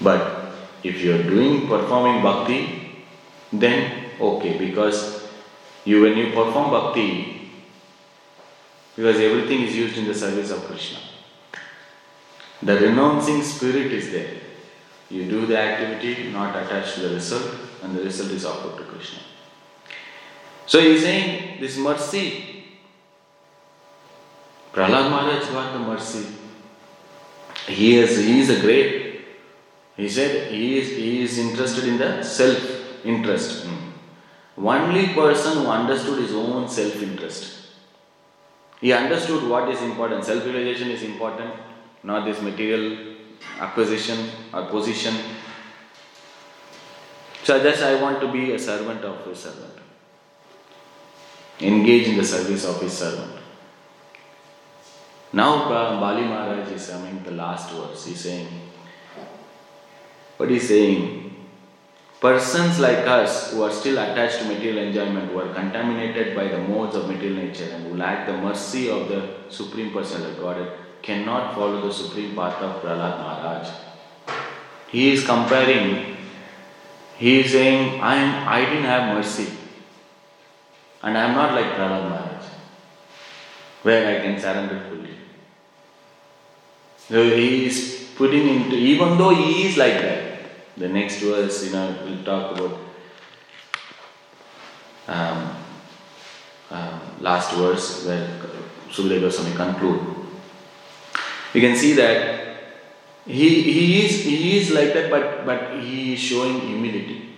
[0.00, 3.04] But if you are doing performing bhakti,
[3.52, 5.28] then okay, because
[5.84, 7.50] you when you perform bhakti,
[8.96, 10.98] because everything is used in the service of Krishna.
[12.62, 14.34] The renouncing spirit is there.
[15.10, 18.84] You do the activity, not attached to the result, and the result is offered to
[18.84, 19.20] Krishna.
[20.68, 22.64] So he is saying this mercy.
[24.72, 26.26] Prahlad Maharaj got the mercy.
[27.66, 29.22] He is, he is a great.
[29.96, 32.60] He said he is, he is interested in the self
[33.04, 33.64] interest.
[33.64, 34.66] Hmm.
[34.66, 37.54] Only person who understood his own self interest.
[38.82, 40.24] He understood what is important.
[40.24, 41.54] Self realization is important,
[42.02, 43.16] not this material
[43.58, 45.14] acquisition or position.
[47.42, 49.77] So just I want to be a servant of a servant.
[51.60, 53.32] Engage in the service of his servant.
[55.32, 58.06] Now Bali Maharaj is coming the last words.
[58.06, 58.48] He's saying,
[60.36, 61.34] what he's saying,
[62.20, 66.58] persons like us who are still attached to material enjoyment, who are contaminated by the
[66.58, 70.72] modes of material nature and who lack the mercy of the Supreme Personality of Godhead,
[71.02, 73.68] cannot follow the supreme path of Prahlad Maharaj.
[74.88, 76.16] He is comparing,
[77.18, 79.57] he is saying, I, am, I didn't have mercy.
[81.02, 82.44] And I am not like Prahlad Maharaj,
[83.82, 85.14] where I can surrender fully.
[87.08, 90.40] So he is putting into, even though he is like that,
[90.76, 92.78] the next verse, you know, we'll talk about
[95.06, 95.56] um,
[96.70, 98.28] um, last verse where
[98.90, 100.00] Sukadeva Goswami conclude.
[101.54, 102.56] You can see that
[103.24, 107.36] he, he, is, he is like that, but, but he is showing humility.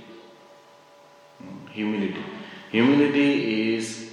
[1.72, 2.24] Humility.
[2.70, 4.12] Humility is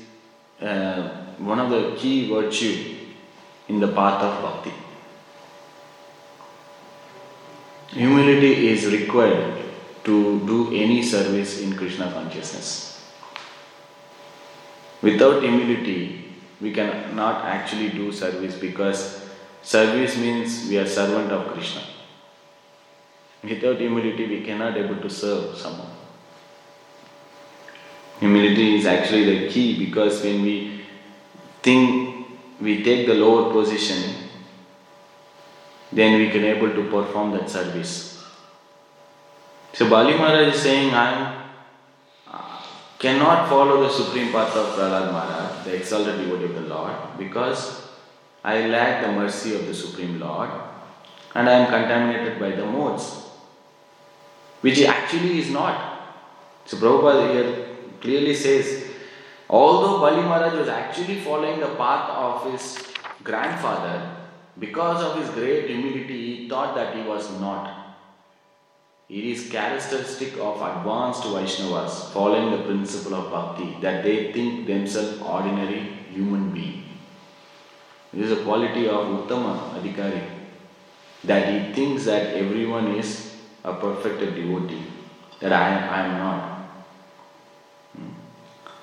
[0.62, 2.96] uh, one of the key virtue
[3.68, 4.74] in the path of bhakti.
[7.90, 9.64] Humility is required
[10.04, 13.12] to do any service in Krishna consciousness.
[15.02, 19.28] Without humility, we cannot actually do service because
[19.68, 21.82] Service means we are servant of Krishna.
[23.44, 25.92] Without humility, we cannot able to serve someone.
[28.20, 30.82] Humility is actually the key because when we
[31.62, 32.28] think
[32.60, 34.30] we take the lower position,
[35.92, 38.24] then we can able to perform that service.
[39.74, 41.46] So Bali Maharaj is saying, I
[42.98, 47.88] cannot follow the supreme path of Prahlad Maharaj, the exalted devotee of the Lord, because
[48.44, 50.50] I lack the mercy of the Supreme Lord
[51.36, 53.26] and I am contaminated by the modes,
[54.62, 56.00] which actually is not.
[56.66, 57.67] So Prabhupada here
[58.02, 58.86] clearly says,
[59.50, 62.84] although Bali Maharaj was actually following the path of his
[63.24, 64.18] grandfather,
[64.60, 67.96] because of his great humility, he thought that he was not.
[69.10, 75.22] It is characteristic of advanced Vaishnavas following the principle of bhakti that they think themselves
[75.22, 75.80] ordinary
[76.12, 76.84] human beings.
[78.14, 80.24] This is a quality of Uttama Adhikari
[81.24, 84.84] that he thinks that everyone is a perfect devotee,
[85.40, 86.57] that I, I am not.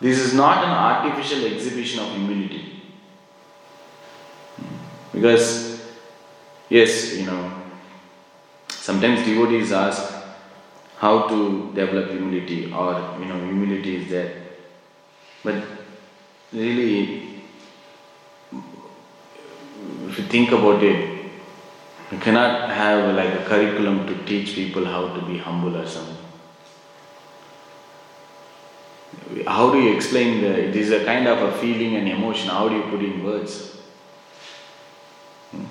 [0.00, 2.82] This is not an artificial exhibition of humility.
[5.12, 5.80] Because,
[6.68, 7.52] yes, you know,
[8.68, 10.12] sometimes devotees ask
[10.98, 14.42] how to develop humility or, you know, humility is there.
[15.42, 15.62] But
[16.52, 17.42] really,
[20.08, 21.14] if you think about it,
[22.10, 26.13] you cannot have like a curriculum to teach people how to be humble or something.
[29.46, 32.68] How do you explain the, it is a kind of a feeling and emotion, how
[32.68, 33.76] do you put in words?
[35.50, 35.64] Hmm?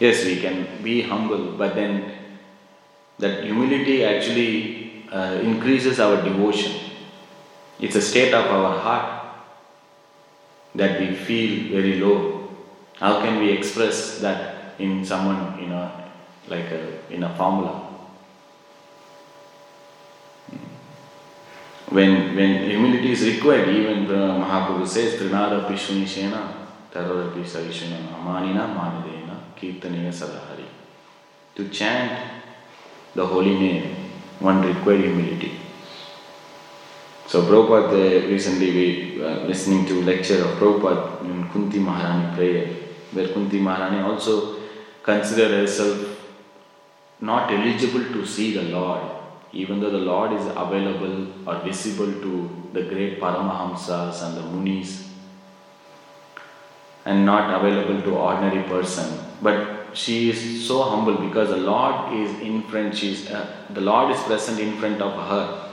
[0.00, 2.12] Yes, we can be humble, but then
[3.18, 6.72] that humility actually uh, increases our devotion.
[7.80, 9.24] It's a state of our heart
[10.74, 12.34] that we feel very low
[12.96, 15.90] how can we express that in someone, you know,
[16.48, 17.93] like a, in a formula?
[21.94, 26.52] When, when humility is required, even the Mahaprabhu says, Trinada Pishunishena,
[26.92, 30.66] Tararapi Savishuna, Amanina Manidena, Kirtanaya Sadahari.
[31.54, 32.18] To chant
[33.14, 33.94] the holy name,
[34.40, 35.52] one required humility.
[37.28, 42.66] So Prabhupada, recently we were listening to lecture of Prabhupada in Kunti Maharani prayer
[43.12, 44.56] where Kunti Maharani also
[45.00, 45.96] considered herself
[47.20, 49.13] not eligible to see the Lord,
[49.54, 55.10] even though the Lord is available or visible to the great Paramahamsas and the Munis,
[57.04, 59.18] and not available to ordinary person.
[59.42, 62.96] But she is so humble because the Lord is in front.
[62.96, 65.72] She's uh, the Lord is present in front of her,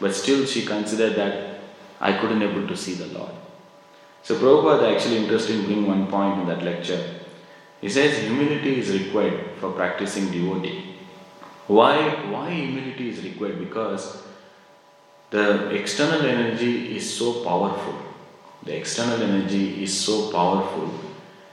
[0.00, 1.60] but still she considered that
[2.00, 3.32] I couldn't able to see the Lord.
[4.22, 7.20] So Prabhupada actually interested in bringing one point in that lecture.
[7.80, 10.93] He says humility is required for practicing devotee.
[11.66, 11.96] Why,
[12.30, 13.58] why humility is required?
[13.58, 14.22] Because
[15.30, 17.98] the external energy is so powerful.
[18.64, 20.92] The external energy is so powerful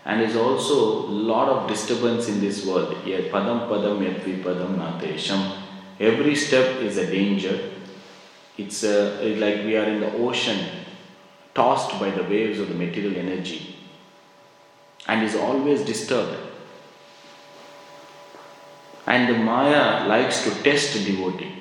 [0.05, 2.95] and is also lot of disturbance in this world.
[3.05, 5.57] Yet padam padam yat padam natesham.
[5.99, 7.71] Every step is a danger.
[8.57, 10.59] It's a, like we are in the ocean,
[11.53, 13.75] tossed by the waves of the material energy,
[15.07, 16.50] and is always disturbed.
[19.07, 21.51] And the Maya likes to test devotee,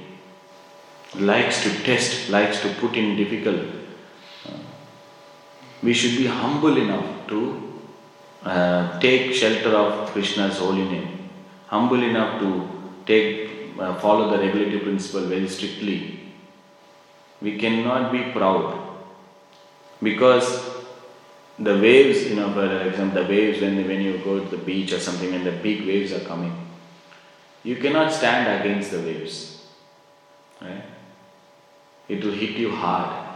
[1.15, 3.63] likes to test, likes to put in difficult.
[5.83, 7.73] We should be humble enough to
[8.45, 11.31] uh, take shelter of Krishna's holy name,
[11.69, 12.69] humble enough to
[13.07, 16.21] take uh, follow the regulative principle very strictly.
[17.41, 18.79] We cannot be proud
[20.03, 20.69] because
[21.59, 24.93] the waves, you know, for example, the waves when when you go to the beach
[24.93, 26.55] or something, and the big waves are coming,
[27.63, 29.67] you cannot stand against the waves.
[30.61, 30.85] Right?
[32.09, 33.29] It will hit you hard.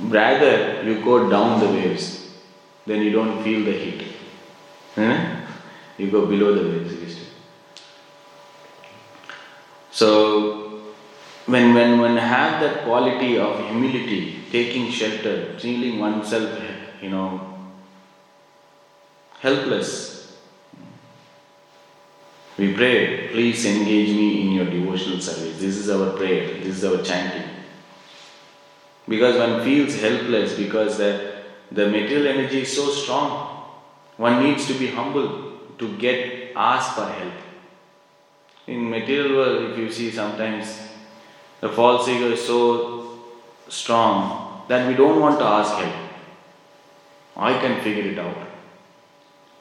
[0.00, 2.26] Rather, you go down the waves
[2.86, 4.02] then you don't feel the heat.
[5.98, 7.18] You go below the waves.
[9.90, 10.82] So,
[11.46, 16.60] when, when one have that quality of humility, taking shelter, feeling oneself,
[17.00, 17.40] you know,
[19.40, 20.15] helpless,
[22.58, 25.60] we pray, please engage me in your devotional service.
[25.60, 27.50] This is our prayer, this is our chanting.
[29.08, 33.64] Because one feels helpless because that the material energy is so strong.
[34.16, 37.34] One needs to be humble to get asked for help.
[38.66, 40.80] In material world, if you see sometimes
[41.60, 43.18] the false ego is so
[43.68, 45.94] strong that we don't want to ask help.
[47.36, 48.36] I can figure it out.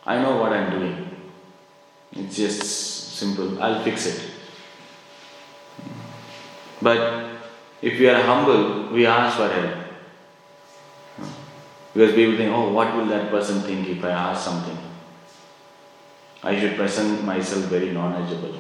[0.06, 1.15] I know what I'm doing.
[2.16, 2.64] It's just
[3.18, 3.62] simple.
[3.62, 4.32] I'll fix it.
[6.82, 7.30] But
[7.82, 9.86] if we are humble, we ask for help.
[11.94, 14.78] Because people think, oh, what will that person think if I ask something?
[16.44, 18.56] I should present myself very knowledgeable.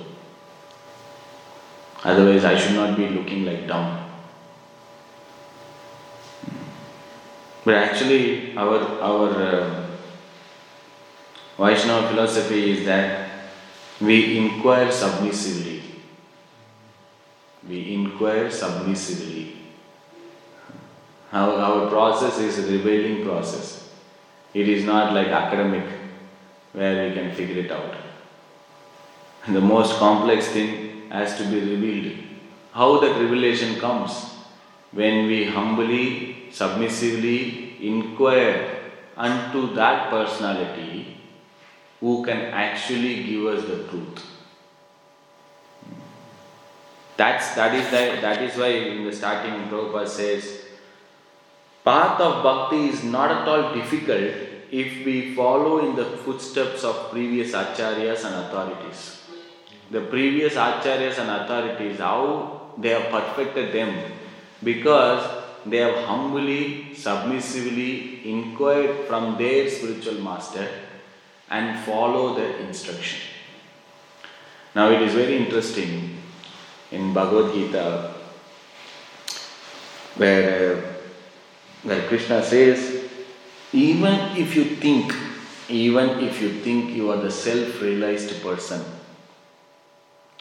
[2.03, 4.10] Otherwise, I should not be looking like dumb.
[7.64, 9.88] But actually, our, our uh,
[11.58, 13.24] Vaishnava philosophy is that
[14.01, 15.81] we inquire submissively.
[17.67, 19.55] We inquire submissively.
[21.31, 23.89] Our, our process is a revealing process.
[24.53, 25.85] It is not like academic
[26.73, 27.95] where we can figure it out.
[29.47, 32.17] The most complex thing has to be revealed.
[32.71, 34.11] How that revelation comes?
[34.91, 41.17] When we humbly, submissively inquire unto that personality
[42.06, 44.20] who can actually give us the truth.
[47.18, 50.66] That's, that, is the, that is why in the starting Prabhupada says,
[51.84, 54.36] Path of bhakti is not at all difficult
[54.70, 59.24] if we follow in the footsteps of previous acharyas and authorities.
[59.89, 64.12] The previous acharyas and authorities, how they have perfected them
[64.64, 65.28] because
[65.66, 70.68] they have humbly, submissively inquired from their spiritual master
[71.49, 73.19] and follow the instruction.
[74.75, 76.17] Now it is very interesting
[76.91, 78.13] in Bhagavad Gita
[80.15, 80.95] where
[81.83, 83.03] where Krishna says,
[83.71, 85.13] even if you think,
[85.69, 88.83] even if you think you are the self realized person,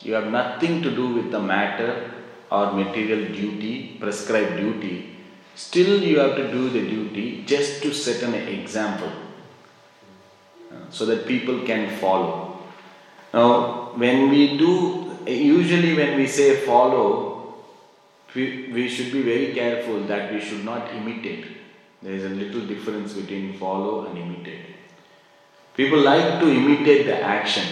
[0.00, 2.10] you have nothing to do with the matter
[2.50, 5.16] or material duty, prescribed duty,
[5.54, 9.23] still you have to do the duty just to set an example uh,
[10.90, 12.58] so that people can follow.
[13.32, 17.54] Now, when we do, usually when we say follow,
[18.34, 21.46] we, we should be very careful that we should not imitate.
[22.02, 24.66] There is a little difference between follow and imitate.
[25.74, 27.64] People like to imitate the action.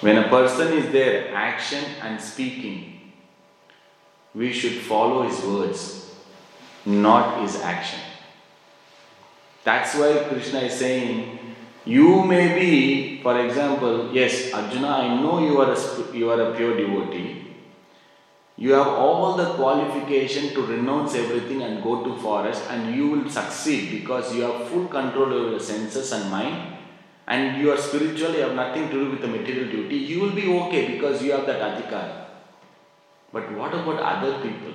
[0.00, 3.12] When a person is there, action and speaking,
[4.34, 6.14] we should follow his words,
[6.84, 8.00] not his action.
[9.64, 11.38] That's why Krishna is saying,
[11.86, 16.54] you may be, for example, yes, Arjuna, I know you are a, you are a
[16.54, 17.44] pure devotee,
[18.56, 23.28] you have all the qualification to renounce everything and go to forest and you will
[23.28, 26.76] succeed because you have full control over your senses and mind
[27.26, 30.34] and you are spiritual, you have nothing to do with the material duty, you will
[30.34, 32.26] be okay because you have that adhikar.
[33.32, 34.74] But what about other people?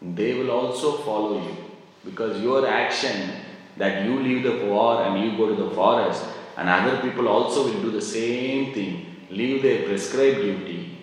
[0.00, 1.56] They will also follow you
[2.04, 3.43] because your action
[3.76, 6.24] that you leave the war and you go to the forest
[6.56, 10.94] and other people also will do the same thing, leave their prescribed duty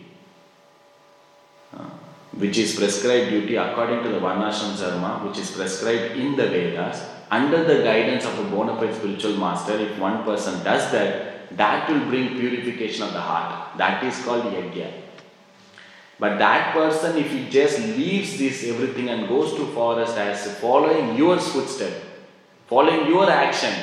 [1.74, 1.90] uh,
[2.34, 7.04] which is prescribed duty according to the Varnashram Dharma, which is prescribed in the Vedas,
[7.30, 11.90] under the guidance of a bona fide spiritual master, if one person does that, that
[11.90, 13.78] will bring purification of the heart.
[13.78, 14.92] That is called yajna.
[16.20, 21.16] But that person, if he just leaves this everything and goes to forest as following
[21.18, 21.94] your footstep,
[22.72, 23.74] following your action,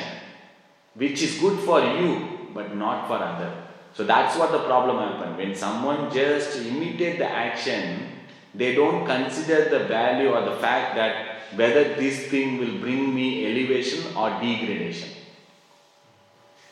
[0.95, 2.11] which is good for you
[2.55, 3.51] but not for other.
[3.93, 5.37] So that's what the problem happens.
[5.37, 8.07] When someone just imitate the action,
[8.55, 11.13] they don't consider the value or the fact that
[11.55, 15.09] whether this thing will bring me elevation or degradation.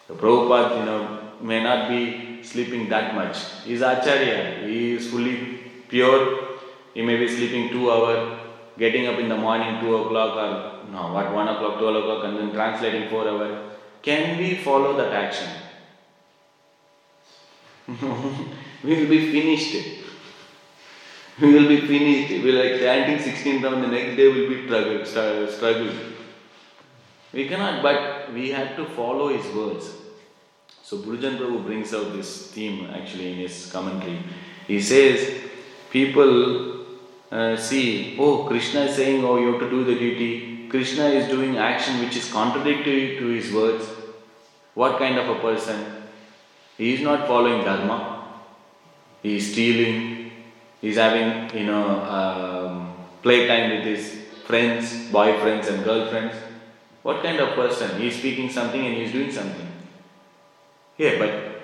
[0.08, 3.38] The Prabhupada, you know, may not be sleeping that much.
[3.64, 6.48] He is Acharya, he is fully pure,
[6.96, 8.40] he may be sleeping two hours,
[8.78, 12.38] getting up in the morning two o'clock or no, what one o'clock, twelve o'clock, and
[12.38, 13.74] then translating four hours.
[14.02, 15.50] Can we follow that action?
[18.84, 19.76] we will be finished.
[21.40, 22.32] We will be finished.
[22.32, 25.90] We will like chanting 16 rounds, the next day will be struggle, struggle.
[27.32, 29.92] We cannot, but we have to follow his words.
[30.84, 34.20] So Gurujan Prabhu brings out this theme actually in his commentary.
[34.68, 35.42] He says,
[35.92, 36.86] people
[37.32, 40.57] uh, see, oh, Krishna is saying, oh, you have to do the duty.
[40.70, 43.86] Krishna is doing action which is contradictory to his words.
[44.74, 46.04] What kind of a person?
[46.78, 48.26] He is not following Dharma.
[49.24, 50.32] He is stealing.
[50.82, 56.36] He is having, you know, um, playtime with his friends, boyfriends and girlfriends.
[57.02, 58.00] What kind of person?
[58.00, 59.68] He is speaking something and he is doing something.
[60.98, 61.62] Yeah, but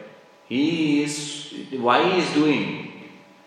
[0.47, 2.91] he is, why he is doing?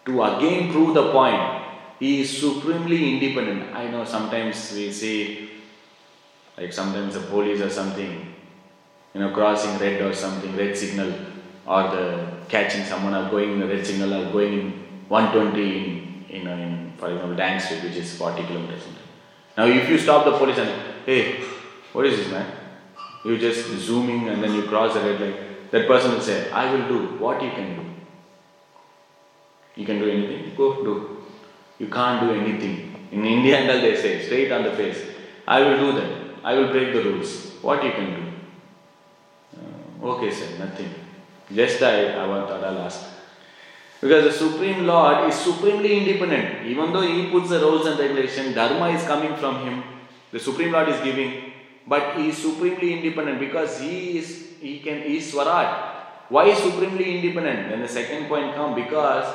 [0.07, 1.65] To again prove the point.
[1.99, 3.75] He is supremely independent.
[3.75, 5.46] I know sometimes we say,
[6.57, 8.35] like sometimes the police or something,
[9.15, 11.13] you know, crossing red or something, red signal,
[11.67, 14.73] or the catching someone or going in the red signal or going in
[15.09, 18.83] 120 in, in, in for example, Dang Street, which is 40 kilometers.
[19.57, 20.71] Now, if you stop the police and,
[21.05, 21.43] hey,
[21.93, 22.51] what is this man?
[23.25, 25.71] You just zooming and then you cross the red light.
[25.71, 27.83] That person will say, I will do what you can do.
[29.75, 30.55] You can do anything?
[30.57, 31.25] Go do.
[31.79, 33.09] You can't do anything.
[33.13, 35.03] In India they say, straight on the face,
[35.47, 36.16] I will do that.
[36.47, 37.31] I will break the rules.
[37.61, 38.25] What you can do?
[39.59, 40.91] Uh, okay, sir, nothing.
[41.53, 43.01] Just I, I want I'll ask.
[44.01, 46.65] Because the Supreme Lord is supremely independent.
[46.67, 49.83] Even though He puts the rules and regulations, Dharma is coming from Him.
[50.31, 51.53] The Supreme Lord is giving,
[51.85, 54.31] but He is supremely independent because He is
[54.61, 55.69] He can He is Swaraj.
[56.29, 57.71] Why supremely independent?
[57.71, 59.27] Then the second point come because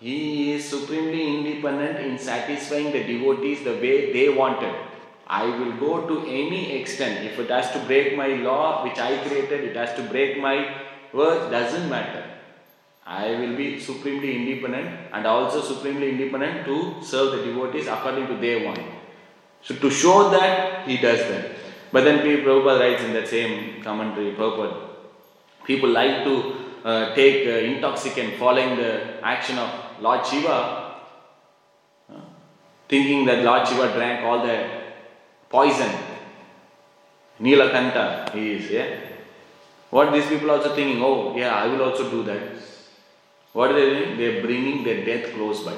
[0.00, 4.89] He is supremely independent in satisfying the devotees the way they wanted.
[5.38, 7.24] I will go to any extent.
[7.24, 10.56] If it has to break my law which I created, it has to break my
[11.12, 12.24] words, doesn't matter.
[13.06, 18.36] I will be supremely independent and also supremely independent to serve the devotees according to
[18.38, 18.80] their want.
[19.62, 21.52] So to show that he does that.
[21.92, 24.88] But then Prabhupada writes in that same commentary, Prabhupada,
[25.64, 26.54] people like to
[26.84, 29.70] uh, take uh, intoxicant following the action of
[30.00, 30.94] Lord Shiva,
[32.10, 32.20] uh,
[32.88, 34.79] thinking that Lord Shiva drank all the
[35.50, 35.90] poison.
[37.40, 38.86] Nilakanta, he is, yeah.
[39.90, 42.42] What these people also thinking, oh, yeah, I will also do that.
[43.52, 44.16] What are they doing?
[44.16, 45.74] They are bringing their death close by.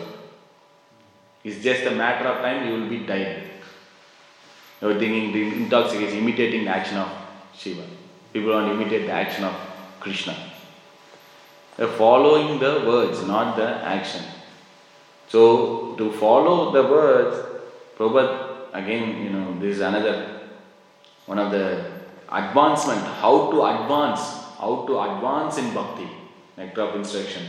[1.44, 3.44] It's just a matter of time you will be dying.
[4.80, 7.08] You are thinking the intoxication, imitating the action of
[7.56, 7.84] Shiva.
[8.32, 9.54] People want to imitate the action of
[10.00, 10.36] Krishna.
[11.76, 14.22] They are following the words, not the action.
[15.28, 17.46] So, to follow the words,
[17.96, 18.41] Prabhupada,
[18.72, 20.40] again, you know, this is another
[21.26, 21.84] one of the
[22.30, 24.20] advancement, how to advance,
[24.58, 26.08] how to advance in bhakti,
[26.56, 27.42] nectar of instruction.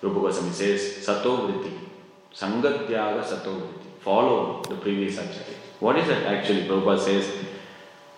[0.00, 1.72] Rupa Goswami says, Sato Vritti,
[2.34, 3.82] Sangatyaga Sato Vritti.
[4.00, 5.56] Follow the previous acharya.
[5.78, 6.62] What is it actually?
[6.62, 7.32] Prabhupada says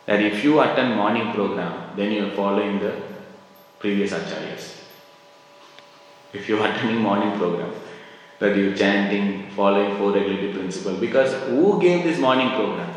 [0.06, 2.94] that if you attend morning program, then you are following the
[3.78, 4.80] previous acharyas.
[6.32, 7.70] If you are attending morning program,
[8.38, 12.92] that you chanting, following four regulative principle, because who gave this morning program?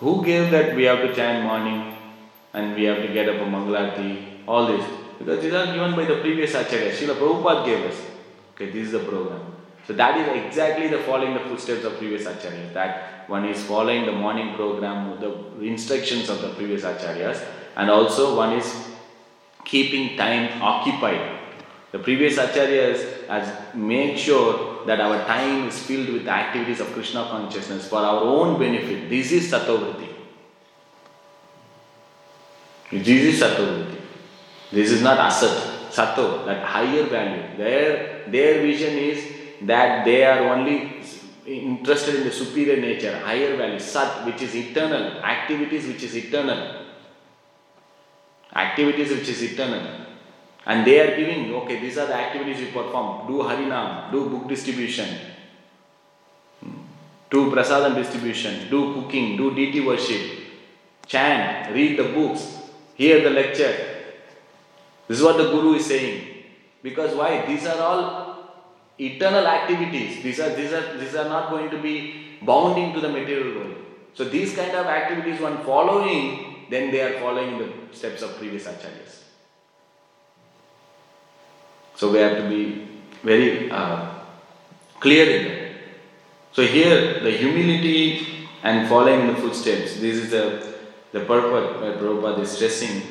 [0.00, 1.96] Who gave that we have to chant morning
[2.52, 4.84] and we have to get up a Mangalarti, all this?
[5.18, 6.92] Because these are given by the previous Acharya.
[6.92, 7.96] Srila Prabhupada gave us.
[8.54, 9.54] Okay, this is the program.
[9.86, 12.72] So that is exactly the following the footsteps of previous Acharyas.
[12.72, 17.44] That one is following the morning program, the instructions of the previous Acharyas,
[17.76, 18.88] and also one is
[19.64, 21.38] keeping time occupied.
[21.94, 27.22] The previous Acharyas has made sure that our time is filled with activities of Krishna
[27.30, 29.08] consciousness for our own benefit.
[29.08, 30.08] This is Satovritti.
[32.90, 34.00] This is Satovritti.
[34.72, 35.92] This is not Asat.
[35.92, 37.56] Sato, that higher value.
[37.56, 39.24] Their, their vision is
[39.62, 41.00] that they are only
[41.46, 46.86] interested in the superior nature, higher value, Sat, which is eternal, activities which is eternal.
[48.52, 50.03] Activities which is eternal.
[50.66, 53.26] And they are giving, okay, these are the activities you perform.
[53.26, 55.08] Do Harinam, do book distribution,
[56.60, 56.78] hmm.
[57.30, 60.22] do prasadam distribution, do cooking, do deity worship,
[61.06, 62.58] chant, read the books,
[62.94, 63.76] hear the lecture.
[65.06, 66.28] This is what the Guru is saying.
[66.82, 67.44] Because why?
[67.46, 68.34] These are all
[68.98, 70.22] eternal activities.
[70.22, 73.76] These are these are these are not going to be bound into the material world.
[74.14, 78.66] So these kind of activities, one following, then they are following the steps of previous
[78.66, 79.23] acharyas.
[81.96, 82.88] So we have to be
[83.22, 84.10] very uh,
[85.00, 85.64] clear in that.
[86.52, 90.74] So here the humility and following the footsteps, this is the,
[91.12, 93.02] the purpose why Prabhupada is stressing.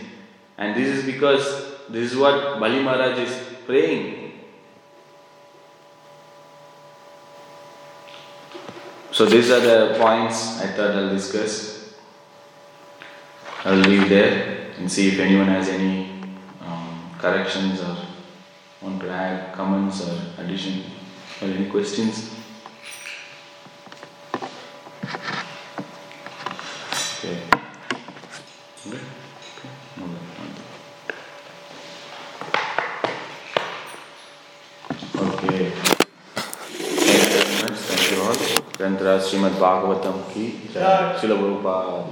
[0.58, 1.46] And this is because
[1.90, 4.40] this is what Bali Maharaj is praying.
[9.12, 11.94] So these are the points I thought I'll discuss.
[13.64, 16.10] I'll leave there and see if anyone has any
[16.62, 17.96] um, corrections or
[18.84, 20.84] want to add comments or addition
[21.42, 22.36] or any questions?
[27.20, 27.40] Okay.
[28.88, 29.00] Okay.
[35.40, 35.72] Okay.
[37.56, 38.18] Thank you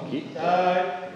[0.09, 1.10] ki, ki.